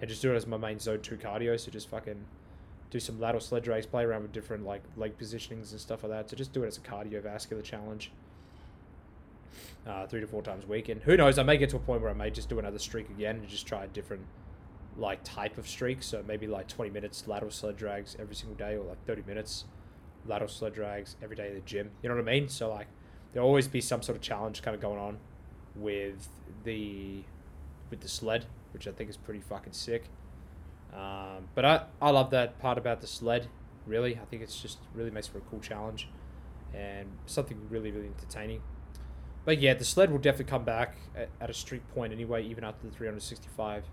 and 0.00 0.08
just 0.08 0.22
do 0.22 0.32
it 0.32 0.36
as 0.36 0.46
my 0.46 0.56
main 0.56 0.78
zone 0.78 1.00
two 1.00 1.16
cardio. 1.16 1.58
So 1.58 1.70
just 1.70 1.88
fucking 1.88 2.24
do 2.90 3.00
some 3.00 3.18
lateral 3.20 3.40
sled 3.40 3.62
drags, 3.62 3.86
play 3.86 4.04
around 4.04 4.22
with 4.22 4.32
different 4.32 4.64
like 4.64 4.82
leg 4.96 5.18
positionings 5.18 5.72
and 5.72 5.80
stuff 5.80 6.02
like 6.02 6.12
that. 6.12 6.30
So 6.30 6.36
just 6.36 6.52
do 6.52 6.64
it 6.64 6.68
as 6.68 6.76
a 6.76 6.80
cardiovascular 6.80 7.62
challenge. 7.62 8.12
Uh, 9.86 10.06
three 10.06 10.20
to 10.20 10.26
four 10.26 10.42
times 10.42 10.64
a 10.64 10.66
week, 10.66 10.88
and 10.88 11.00
who 11.02 11.16
knows? 11.16 11.38
I 11.38 11.44
may 11.44 11.56
get 11.56 11.70
to 11.70 11.76
a 11.76 11.80
point 11.80 12.02
where 12.02 12.10
I 12.10 12.14
may 12.14 12.30
just 12.30 12.48
do 12.48 12.58
another 12.58 12.78
streak 12.78 13.08
again 13.08 13.36
and 13.36 13.48
just 13.48 13.66
try 13.66 13.84
a 13.84 13.88
different 13.88 14.22
like 14.96 15.22
type 15.22 15.58
of 15.58 15.68
streak. 15.68 16.02
So 16.02 16.24
maybe 16.26 16.46
like 16.46 16.68
20 16.68 16.90
minutes 16.90 17.26
lateral 17.28 17.50
sled 17.50 17.76
drags 17.76 18.16
every 18.18 18.34
single 18.34 18.56
day, 18.56 18.76
or 18.76 18.84
like 18.84 19.04
30 19.06 19.22
minutes 19.26 19.64
lateral 20.26 20.48
sled 20.50 20.74
drags 20.74 21.16
every 21.22 21.36
day 21.36 21.48
at 21.48 21.54
the 21.54 21.60
gym. 21.60 21.90
You 22.02 22.08
know 22.08 22.16
what 22.16 22.22
I 22.22 22.32
mean? 22.32 22.48
So 22.48 22.68
like 22.68 22.88
there'll 23.32 23.48
always 23.48 23.68
be 23.68 23.80
some 23.80 24.02
sort 24.02 24.16
of 24.16 24.22
challenge 24.22 24.62
kind 24.62 24.74
of 24.74 24.80
going 24.80 24.98
on 24.98 25.18
with 25.74 26.28
the 26.64 27.22
with 27.90 28.00
the 28.00 28.08
sled, 28.08 28.46
which 28.72 28.88
I 28.88 28.90
think 28.90 29.08
is 29.10 29.16
pretty 29.16 29.40
fucking 29.40 29.72
sick. 29.72 30.04
Um, 30.96 31.48
but 31.54 31.64
I, 31.64 31.82
I 32.00 32.10
love 32.10 32.30
that 32.30 32.58
part 32.58 32.78
about 32.78 33.00
the 33.00 33.06
sled. 33.06 33.48
Really, 33.86 34.16
I 34.16 34.24
think 34.24 34.42
it's 34.42 34.60
just 34.60 34.78
really 34.94 35.10
makes 35.10 35.26
for 35.26 35.38
a 35.38 35.42
cool 35.42 35.60
challenge 35.60 36.08
and 36.74 37.08
something 37.26 37.58
really 37.70 37.90
really 37.92 38.08
entertaining. 38.08 38.62
But 39.44 39.60
yeah, 39.60 39.74
the 39.74 39.84
sled 39.84 40.10
will 40.10 40.18
definitely 40.18 40.50
come 40.50 40.64
back 40.64 40.96
at, 41.14 41.28
at 41.40 41.50
a 41.50 41.54
streak 41.54 41.86
point 41.94 42.12
anyway, 42.12 42.44
even 42.44 42.64
after 42.64 42.86
the 42.86 42.92
365 42.92 43.84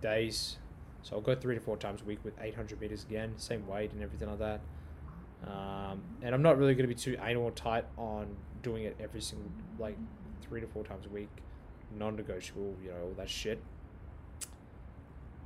days. 0.00 0.58
So 1.02 1.16
I'll 1.16 1.22
go 1.22 1.34
three 1.34 1.54
to 1.54 1.60
four 1.60 1.76
times 1.76 2.00
a 2.00 2.04
week 2.04 2.20
with 2.24 2.34
800 2.40 2.80
meters 2.80 3.04
again, 3.04 3.34
same 3.36 3.66
weight 3.66 3.92
and 3.92 4.02
everything 4.02 4.28
like 4.28 4.38
that. 4.38 4.60
Um, 5.46 6.02
and 6.22 6.34
I'm 6.34 6.42
not 6.42 6.56
really 6.56 6.74
going 6.74 6.88
to 6.88 6.94
be 6.94 6.98
too 6.98 7.18
anal 7.22 7.42
or 7.42 7.50
tight 7.50 7.84
on 7.98 8.34
doing 8.62 8.84
it 8.84 8.96
every 8.98 9.20
single, 9.20 9.50
like, 9.78 9.96
three 10.40 10.60
to 10.60 10.66
four 10.66 10.84
times 10.84 11.06
a 11.06 11.10
week, 11.10 11.28
non 11.98 12.16
negotiable, 12.16 12.74
you 12.82 12.90
know, 12.90 12.96
all 13.02 13.14
that 13.18 13.28
shit. 13.28 13.60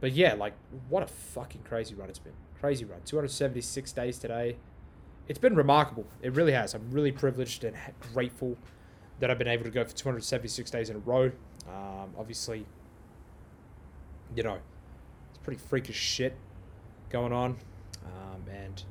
But 0.00 0.12
yeah, 0.12 0.34
like, 0.34 0.54
what 0.88 1.02
a 1.02 1.06
fucking 1.06 1.62
crazy 1.62 1.94
run 1.94 2.08
it's 2.08 2.18
been. 2.18 2.32
Crazy 2.60 2.84
run. 2.84 3.00
276 3.04 3.92
days 3.92 4.18
today. 4.18 4.56
It's 5.26 5.38
been 5.38 5.56
remarkable. 5.56 6.06
It 6.22 6.32
really 6.32 6.52
has. 6.52 6.74
I'm 6.74 6.90
really 6.90 7.12
privileged 7.12 7.64
and 7.64 7.76
grateful 8.12 8.56
that 9.20 9.30
I've 9.30 9.38
been 9.38 9.48
able 9.48 9.64
to 9.64 9.70
go 9.70 9.84
for 9.84 9.94
276 9.94 10.70
days 10.70 10.90
in 10.90 10.96
a 10.96 11.00
row. 11.00 11.32
Um, 11.68 12.10
obviously, 12.18 12.64
you 14.34 14.42
know, 14.42 14.58
it's 15.30 15.38
pretty 15.38 15.60
freakish 15.60 15.96
shit 15.96 16.36
going 17.10 17.32
on. 17.32 17.56
Um, 18.04 18.42
and, 18.50 18.82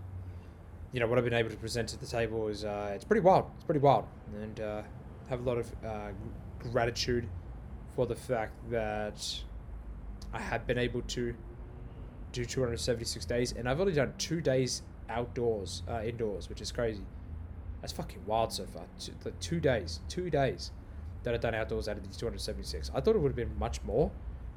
you 0.92 1.00
know, 1.00 1.08
what 1.08 1.18
I've 1.18 1.24
been 1.24 1.34
able 1.34 1.50
to 1.50 1.58
present 1.58 1.90
to 1.90 2.00
the 2.00 2.06
table 2.06 2.48
is 2.50 2.66
uh, 2.66 2.92
it's 2.94 3.06
pretty 3.06 3.22
wild. 3.22 3.46
It's 3.56 3.64
pretty 3.64 3.80
wild. 3.80 4.06
And 4.42 4.60
uh, 4.60 4.82
have 5.30 5.40
a 5.40 5.44
lot 5.44 5.58
of 5.58 5.72
uh, 5.86 6.10
gratitude 6.60 7.28
for 7.96 8.06
the 8.06 8.16
fact 8.16 8.54
that 8.70 9.42
I 10.34 10.40
have 10.40 10.68
been 10.68 10.78
able 10.78 11.02
to 11.02 11.34
do 12.32 12.46
276 12.46 13.26
days. 13.26 13.52
And 13.54 13.68
I've 13.68 13.80
only 13.80 13.94
done 13.94 14.14
two 14.18 14.42
days 14.42 14.84
outdoors, 15.10 15.84
uh, 15.90 16.02
indoors, 16.04 16.50
which 16.50 16.62
is 16.62 16.72
crazy. 16.72 17.06
That's 17.82 17.94
fucking 17.94 18.26
wild 18.26 18.52
so 18.52 18.66
far. 18.66 18.84
Two, 19.00 19.14
two 19.40 19.60
days, 19.60 20.02
two 20.10 20.30
days 20.30 20.72
that 21.24 21.34
I've 21.34 21.42
done 21.42 21.56
outdoors 21.56 21.88
out 21.88 21.98
of 21.98 22.04
these 22.04 22.18
276. 22.18 22.92
I 22.94 23.02
thought 23.02 23.16
it 23.16 23.20
would 23.20 23.30
have 23.30 23.36
been 23.36 23.58
much 23.58 23.84
more, 23.84 24.12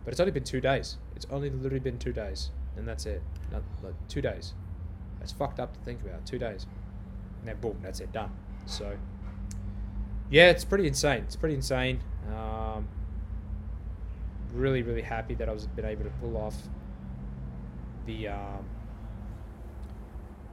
but 0.04 0.12
it's 0.12 0.20
only 0.20 0.32
been 0.32 0.44
two 0.44 0.60
days. 0.60 0.98
It's 1.16 1.26
only 1.30 1.50
literally 1.50 1.80
been 1.80 1.98
two 1.98 2.12
days, 2.12 2.50
and 2.76 2.86
that's 2.86 3.06
it. 3.06 3.22
Not, 3.52 3.62
like, 3.82 3.94
two 4.08 4.20
days. 4.20 4.54
That's 5.18 5.32
fucked 5.32 5.60
up 5.60 5.72
to 5.74 5.80
think 5.80 6.00
about. 6.02 6.24
Two 6.26 6.38
days, 6.38 6.66
and 7.40 7.48
then 7.48 7.56
boom, 7.60 7.78
that's 7.82 8.00
it, 8.00 8.12
done. 8.12 8.30
So, 8.66 8.96
yeah, 10.30 10.50
it's 10.50 10.64
pretty 10.64 10.86
insane. 10.86 11.24
It's 11.24 11.36
pretty 11.36 11.56
insane. 11.56 12.00
Um, 12.28 12.88
really, 14.52 14.82
really 14.82 15.02
happy 15.02 15.34
that 15.34 15.48
I 15.48 15.52
was 15.52 15.66
been 15.66 15.84
able 15.84 16.04
to 16.04 16.10
pull 16.20 16.36
off 16.36 16.56
the 18.06 18.28
um, 18.28 18.64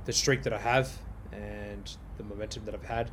the 0.05 0.13
streak 0.13 0.43
that 0.43 0.53
I 0.53 0.60
have 0.60 0.91
and 1.31 1.95
the 2.17 2.23
momentum 2.23 2.65
that 2.65 2.73
I've 2.73 2.83
had 2.83 3.12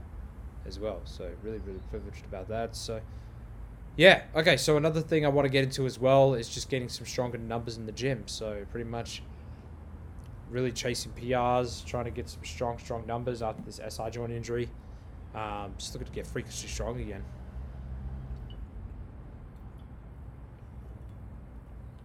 as 0.67 0.79
well. 0.79 1.01
So 1.05 1.31
really, 1.43 1.59
really 1.59 1.81
privileged 1.91 2.25
about 2.25 2.49
that. 2.49 2.77
So 2.77 3.01
yeah, 3.97 4.23
okay. 4.35 4.57
So 4.57 4.77
another 4.77 5.01
thing 5.01 5.25
I 5.25 5.29
want 5.29 5.47
to 5.47 5.51
get 5.51 5.65
into 5.65 5.87
as 5.87 5.99
well 5.99 6.35
is 6.35 6.49
just 6.49 6.69
getting 6.69 6.89
some 6.89 7.07
stronger 7.07 7.39
numbers 7.39 7.77
in 7.77 7.87
the 7.87 7.93
gym. 7.93 8.25
So 8.27 8.65
pretty 8.71 8.89
much 8.89 9.23
really 10.51 10.73
chasing 10.73 11.13
PRs, 11.13 11.85
trying 11.85 12.05
to 12.05 12.11
get 12.11 12.29
some 12.29 12.45
strong, 12.45 12.79
strong 12.79 13.07
numbers 13.07 13.43
after 13.43 13.63
this 13.63 13.81
SI 13.89 14.11
joint 14.11 14.33
injury. 14.33 14.69
Um, 15.35 15.75
just 15.79 15.93
looking 15.95 16.07
to 16.07 16.13
get 16.13 16.27
freakishly 16.27 16.69
strong 16.69 17.01
again. 17.01 17.25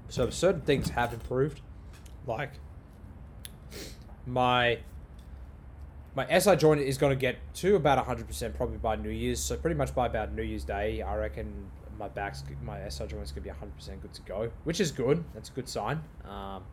So 0.09 0.29
certain 0.31 0.61
things 0.61 0.89
have 0.89 1.13
improved, 1.13 1.61
like 2.25 2.53
my 4.25 4.79
my 6.15 6.39
SI 6.39 6.55
joint 6.55 6.81
is 6.81 6.97
going 6.97 7.11
to 7.11 7.19
get 7.19 7.37
to 7.53 7.75
about 7.75 8.03
100% 8.05 8.55
probably 8.55 8.77
by 8.77 8.95
New 8.95 9.11
Year's. 9.11 9.39
So 9.39 9.55
pretty 9.55 9.75
much 9.75 9.93
by 9.93 10.07
about 10.07 10.33
New 10.33 10.41
Year's 10.41 10.63
Day, 10.63 11.01
I 11.03 11.15
reckon 11.15 11.69
my 11.97 12.07
back's 12.07 12.43
my 12.63 12.89
SI 12.89 13.05
joint 13.07 13.23
is 13.23 13.31
going 13.31 13.43
to 13.43 13.49
be 13.49 13.49
100% 13.49 14.01
good 14.01 14.13
to 14.13 14.21
go, 14.23 14.51
which 14.63 14.79
is 14.79 14.91
good. 14.91 15.23
That's 15.35 15.49
a 15.49 15.53
good 15.53 15.69
sign. 15.69 16.01
Um, 16.25 16.63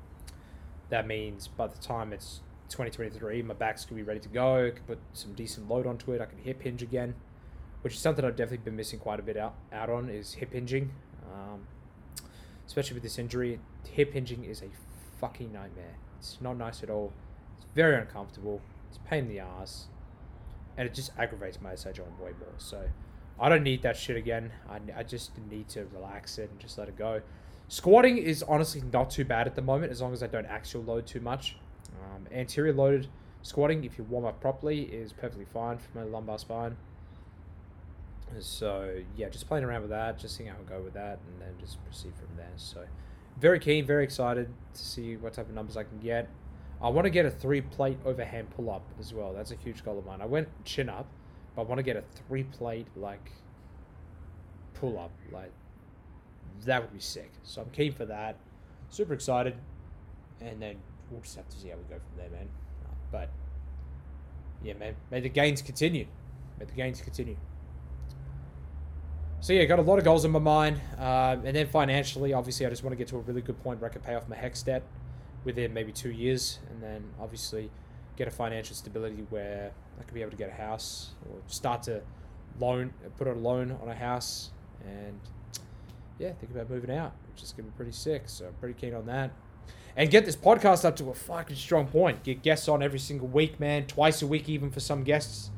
that 0.88 1.07
means 1.07 1.49
by 1.49 1.66
the 1.66 1.79
time 1.79 2.12
it's 2.12 2.40
2023, 2.70 3.42
my 3.42 3.55
back's 3.55 3.85
going 3.85 3.99
to 3.99 4.05
be 4.05 4.09
ready 4.09 4.20
to 4.20 4.29
go. 4.29 4.68
I 4.68 4.70
can 4.70 4.85
put 4.85 4.99
some 5.12 5.35
decent 5.35 5.68
load 5.68 5.87
onto 5.87 6.12
it. 6.12 6.22
I 6.22 6.25
can 6.25 6.38
hip 6.38 6.62
hinge 6.62 6.83
again, 6.83 7.14
which 7.83 7.94
is 7.94 8.01
something 8.01 8.25
I've 8.25 8.37
definitely 8.37 8.64
been 8.64 8.77
missing 8.77 8.99
quite 8.99 9.20
a 9.20 9.22
bit 9.22 9.37
out, 9.37 9.55
out 9.72 9.90
on 9.90 10.09
is 10.09 10.35
hip 10.35 10.55
hinging. 10.55 10.90
Um, 11.31 11.66
especially 12.66 12.94
with 12.94 13.02
this 13.02 13.18
injury, 13.18 13.61
hip 13.90 14.12
hinging 14.12 14.44
is 14.44 14.62
a 14.62 14.68
fucking 15.20 15.52
nightmare. 15.52 15.96
It's 16.18 16.38
not 16.40 16.57
nice 16.57 16.83
at 16.83 16.90
all. 16.90 17.12
It's 17.57 17.66
very 17.74 17.96
uncomfortable. 17.96 18.61
It's 18.88 18.98
pain 19.09 19.24
in 19.24 19.29
the 19.29 19.40
ass, 19.40 19.87
and 20.76 20.87
it 20.87 20.94
just 20.94 21.11
aggravates 21.18 21.61
my 21.61 21.74
SI 21.74 21.92
joint 21.92 22.20
way 22.20 22.33
more. 22.38 22.55
So 22.59 22.88
I 23.38 23.48
don't 23.48 23.62
need 23.62 23.83
that 23.83 23.96
shit 23.96 24.16
again. 24.16 24.52
I, 24.68 24.81
I 24.98 25.02
just 25.02 25.33
need 25.50 25.68
to 25.70 25.87
relax 25.92 26.38
it 26.38 26.50
and 26.50 26.59
just 26.59 26.79
let 26.79 26.88
it 26.88 26.96
go. 26.96 27.22
Squatting 27.68 28.18
is 28.18 28.42
honestly 28.42 28.83
not 28.92 29.11
too 29.11 29.24
bad 29.24 29.46
at 29.46 29.57
the 29.57 29.62
moment 29.62 29.90
as 29.90 30.00
long 30.00 30.12
as 30.12 30.22
I 30.22 30.29
don't 30.29 30.46
axial 30.46 30.83
load 30.83 31.07
too 31.07 31.20
much. 31.20 31.57
Um, 32.02 32.26
anterior 32.33 32.72
loaded 32.72 33.09
squatting, 33.42 33.85
if 33.85 33.96
you 33.96 34.05
warm 34.05 34.24
up 34.24 34.40
properly, 34.40 34.83
is 34.83 35.12
perfectly 35.12 35.46
fine 35.52 35.79
for 35.79 35.98
my 35.98 36.05
lumbar 36.05 36.38
spine. 36.38 36.76
So 38.40 39.02
yeah, 39.16 39.28
just 39.28 39.46
playing 39.46 39.64
around 39.64 39.82
with 39.82 39.90
that, 39.90 40.18
just 40.18 40.36
seeing 40.36 40.48
how 40.48 40.56
I 40.56 40.68
go 40.68 40.80
with 40.82 40.94
that, 40.94 41.18
and 41.26 41.40
then 41.40 41.54
just 41.60 41.82
proceed 41.84 42.12
from 42.16 42.36
there. 42.36 42.52
So 42.56 42.84
very 43.40 43.58
keen, 43.58 43.86
very 43.86 44.04
excited 44.04 44.48
to 44.74 44.84
see 44.84 45.16
what 45.16 45.34
type 45.34 45.48
of 45.48 45.54
numbers 45.54 45.76
I 45.76 45.84
can 45.84 45.98
get. 45.98 46.28
I 46.82 46.88
want 46.90 47.06
to 47.06 47.10
get 47.10 47.24
a 47.24 47.30
three 47.30 47.62
plate 47.62 47.98
overhand 48.04 48.50
pull 48.50 48.70
up 48.70 48.82
as 49.00 49.14
well. 49.14 49.32
That's 49.32 49.50
a 49.50 49.56
huge 49.56 49.84
goal 49.84 49.98
of 49.98 50.04
mine. 50.04 50.20
I 50.20 50.26
went 50.26 50.48
chin 50.64 50.88
up, 50.88 51.06
but 51.54 51.62
I 51.62 51.64
want 51.64 51.78
to 51.78 51.82
get 51.82 51.96
a 51.96 52.04
three 52.26 52.44
plate 52.44 52.86
like 52.96 53.30
pull 54.74 54.98
up. 54.98 55.12
Like 55.32 55.52
that 56.64 56.82
would 56.82 56.92
be 56.92 57.00
sick. 57.00 57.32
So 57.42 57.62
I'm 57.62 57.70
keen 57.70 57.92
for 57.92 58.04
that. 58.06 58.36
Super 58.90 59.14
excited, 59.14 59.54
and 60.40 60.60
then 60.60 60.76
we'll 61.10 61.20
just 61.20 61.36
have 61.36 61.48
to 61.48 61.56
see 61.56 61.68
how 61.68 61.76
we 61.76 61.84
go 61.84 61.96
from 61.96 62.18
there, 62.18 62.30
man. 62.30 62.48
But 63.10 63.30
yeah, 64.62 64.74
man, 64.74 64.96
may 65.10 65.20
the 65.20 65.28
gains 65.28 65.62
continue. 65.62 66.06
May 66.58 66.66
the 66.66 66.72
gains 66.72 67.00
continue. 67.00 67.36
So 69.40 69.53
yeah, 69.53 69.64
got 69.66 69.79
a 69.79 69.83
lot 69.83 69.99
of 69.99 70.05
goals 70.05 70.25
in 70.25 70.33
my 70.33 70.40
mind, 70.40 70.81
uh, 70.99 71.37
and 71.44 71.55
then 71.55 71.68
financially, 71.68 72.33
obviously, 72.33 72.66
I 72.66 72.70
just 72.70 72.83
want 72.83 72.92
to 72.92 72.96
get 72.96 73.09
to 73.09 73.16
a 73.16 73.20
really 73.20 73.42
good 73.42 73.62
point 73.62 73.81
where 73.81 73.88
I 73.88 73.92
can 73.92 74.03
pay 74.03 74.14
off 74.14 74.29
my 74.29 74.35
HECS 74.35 74.64
debt 74.64 74.83
within 75.44 75.72
maybe 75.72 75.92
two 75.92 76.11
years, 76.11 76.59
and 76.70 76.83
then 76.83 77.05
obviously 77.20 77.70
get 78.16 78.27
a 78.27 78.31
financial 78.31 78.75
stability 78.75 79.25
where 79.31 79.70
I 80.01 80.03
could 80.03 80.14
be 80.14 80.22
able 80.22 80.33
to 80.33 80.37
get 80.37 80.49
a 80.49 80.55
house 80.55 81.11
or 81.31 81.38
start 81.46 81.85
to 81.85 82.03
loan, 82.59 82.92
put 83.18 83.29
a 83.29 83.33
loan 83.33 83.79
on 83.83 83.88
a 83.88 83.94
house, 83.94 84.51
and 84.85 85.20
yeah, 86.18 86.33
think 86.33 86.51
about 86.51 86.68
moving 86.68 86.90
out, 86.90 87.12
which 87.31 87.42
is 87.42 87.53
gonna 87.53 87.68
be 87.68 87.77
pretty 87.77 87.92
sick. 87.92 88.22
So 88.27 88.46
I'm 88.46 88.55
pretty 88.55 88.75
keen 88.75 88.94
on 88.94 89.07
that. 89.07 89.31
And 89.96 90.11
get 90.11 90.27
this 90.27 90.37
podcast 90.37 90.85
up 90.85 90.96
to 90.96 91.11
a 91.11 91.14
fucking 91.14 91.57
strong 91.57 91.87
point. 91.87 92.22
Get 92.22 92.42
guests 92.42 92.68
on 92.68 92.83
every 92.83 92.99
single 92.99 93.29
week, 93.29 93.59
man. 93.61 93.87
Twice 93.87 94.22
a 94.22 94.27
week, 94.27 94.49
even 94.49 94.70
for 94.70 94.81
some 94.81 95.05
guests. 95.05 95.51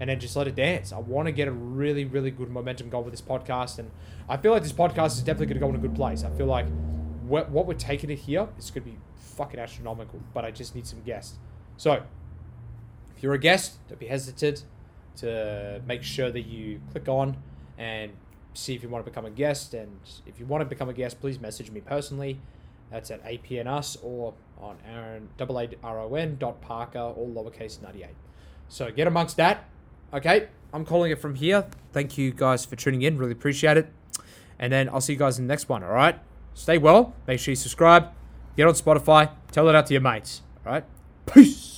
And 0.00 0.10
then 0.10 0.18
just 0.18 0.34
let 0.34 0.48
it 0.48 0.56
dance. 0.56 0.92
I 0.92 0.98
want 0.98 1.26
to 1.26 1.32
get 1.32 1.46
a 1.46 1.52
really, 1.52 2.04
really 2.04 2.30
good 2.30 2.50
momentum 2.50 2.88
going 2.88 3.04
with 3.04 3.12
this 3.12 3.22
podcast. 3.22 3.78
And 3.78 3.90
I 4.28 4.36
feel 4.36 4.52
like 4.52 4.62
this 4.62 4.72
podcast 4.72 5.12
is 5.12 5.22
definitely 5.22 5.46
going 5.46 5.60
to 5.60 5.60
go 5.60 5.68
in 5.70 5.76
a 5.76 5.78
good 5.78 5.94
place. 5.94 6.24
I 6.24 6.30
feel 6.30 6.46
like 6.46 6.66
what, 7.22 7.50
what 7.50 7.66
we're 7.66 7.74
taking 7.74 8.10
it 8.10 8.18
here 8.18 8.48
is 8.58 8.70
going 8.70 8.84
to 8.84 8.90
be 8.90 8.98
fucking 9.16 9.58
astronomical. 9.58 10.20
But 10.32 10.44
I 10.44 10.50
just 10.50 10.74
need 10.74 10.86
some 10.86 11.02
guests. 11.02 11.38
So, 11.76 12.02
if 13.16 13.22
you're 13.22 13.34
a 13.34 13.38
guest, 13.38 13.78
don't 13.88 14.00
be 14.00 14.06
hesitant 14.06 14.64
to 15.16 15.80
make 15.86 16.02
sure 16.02 16.30
that 16.30 16.42
you 16.42 16.80
click 16.90 17.08
on 17.08 17.36
and 17.78 18.12
see 18.52 18.74
if 18.74 18.82
you 18.82 18.88
want 18.88 19.04
to 19.04 19.10
become 19.10 19.24
a 19.24 19.30
guest. 19.30 19.74
And 19.74 20.00
if 20.26 20.38
you 20.40 20.46
want 20.46 20.62
to 20.62 20.64
become 20.64 20.88
a 20.88 20.92
guest, 20.92 21.20
please 21.20 21.40
message 21.40 21.70
me 21.70 21.80
personally. 21.80 22.40
That's 22.90 23.10
at 23.10 23.24
APNUS 23.24 23.96
or 24.02 24.34
on 24.58 24.76
Aaron, 24.86 25.28
double 25.36 25.58
A 25.58 25.68
R 25.82 26.00
O 26.00 26.14
N 26.14 26.36
dot 26.38 26.60
Parker, 26.60 26.98
all 26.98 27.32
lowercase 27.34 27.82
98. 27.82 28.10
So 28.68 28.90
get 28.90 29.06
amongst 29.06 29.36
that. 29.36 29.68
Okay, 30.14 30.46
I'm 30.72 30.84
calling 30.84 31.10
it 31.10 31.20
from 31.20 31.34
here. 31.34 31.66
Thank 31.92 32.16
you 32.16 32.30
guys 32.30 32.64
for 32.64 32.76
tuning 32.76 33.02
in. 33.02 33.18
Really 33.18 33.32
appreciate 33.32 33.76
it. 33.76 33.92
And 34.60 34.72
then 34.72 34.88
I'll 34.88 35.00
see 35.00 35.14
you 35.14 35.18
guys 35.18 35.40
in 35.40 35.48
the 35.48 35.52
next 35.52 35.68
one. 35.68 35.82
All 35.82 35.90
right. 35.90 36.20
Stay 36.54 36.78
well. 36.78 37.14
Make 37.26 37.40
sure 37.40 37.50
you 37.50 37.56
subscribe. 37.56 38.10
Get 38.56 38.68
on 38.68 38.74
Spotify. 38.74 39.32
Tell 39.50 39.68
it 39.68 39.74
out 39.74 39.86
to 39.86 39.94
your 39.94 40.02
mates. 40.02 40.42
All 40.64 40.72
right. 40.72 40.84
Peace. 41.26 41.73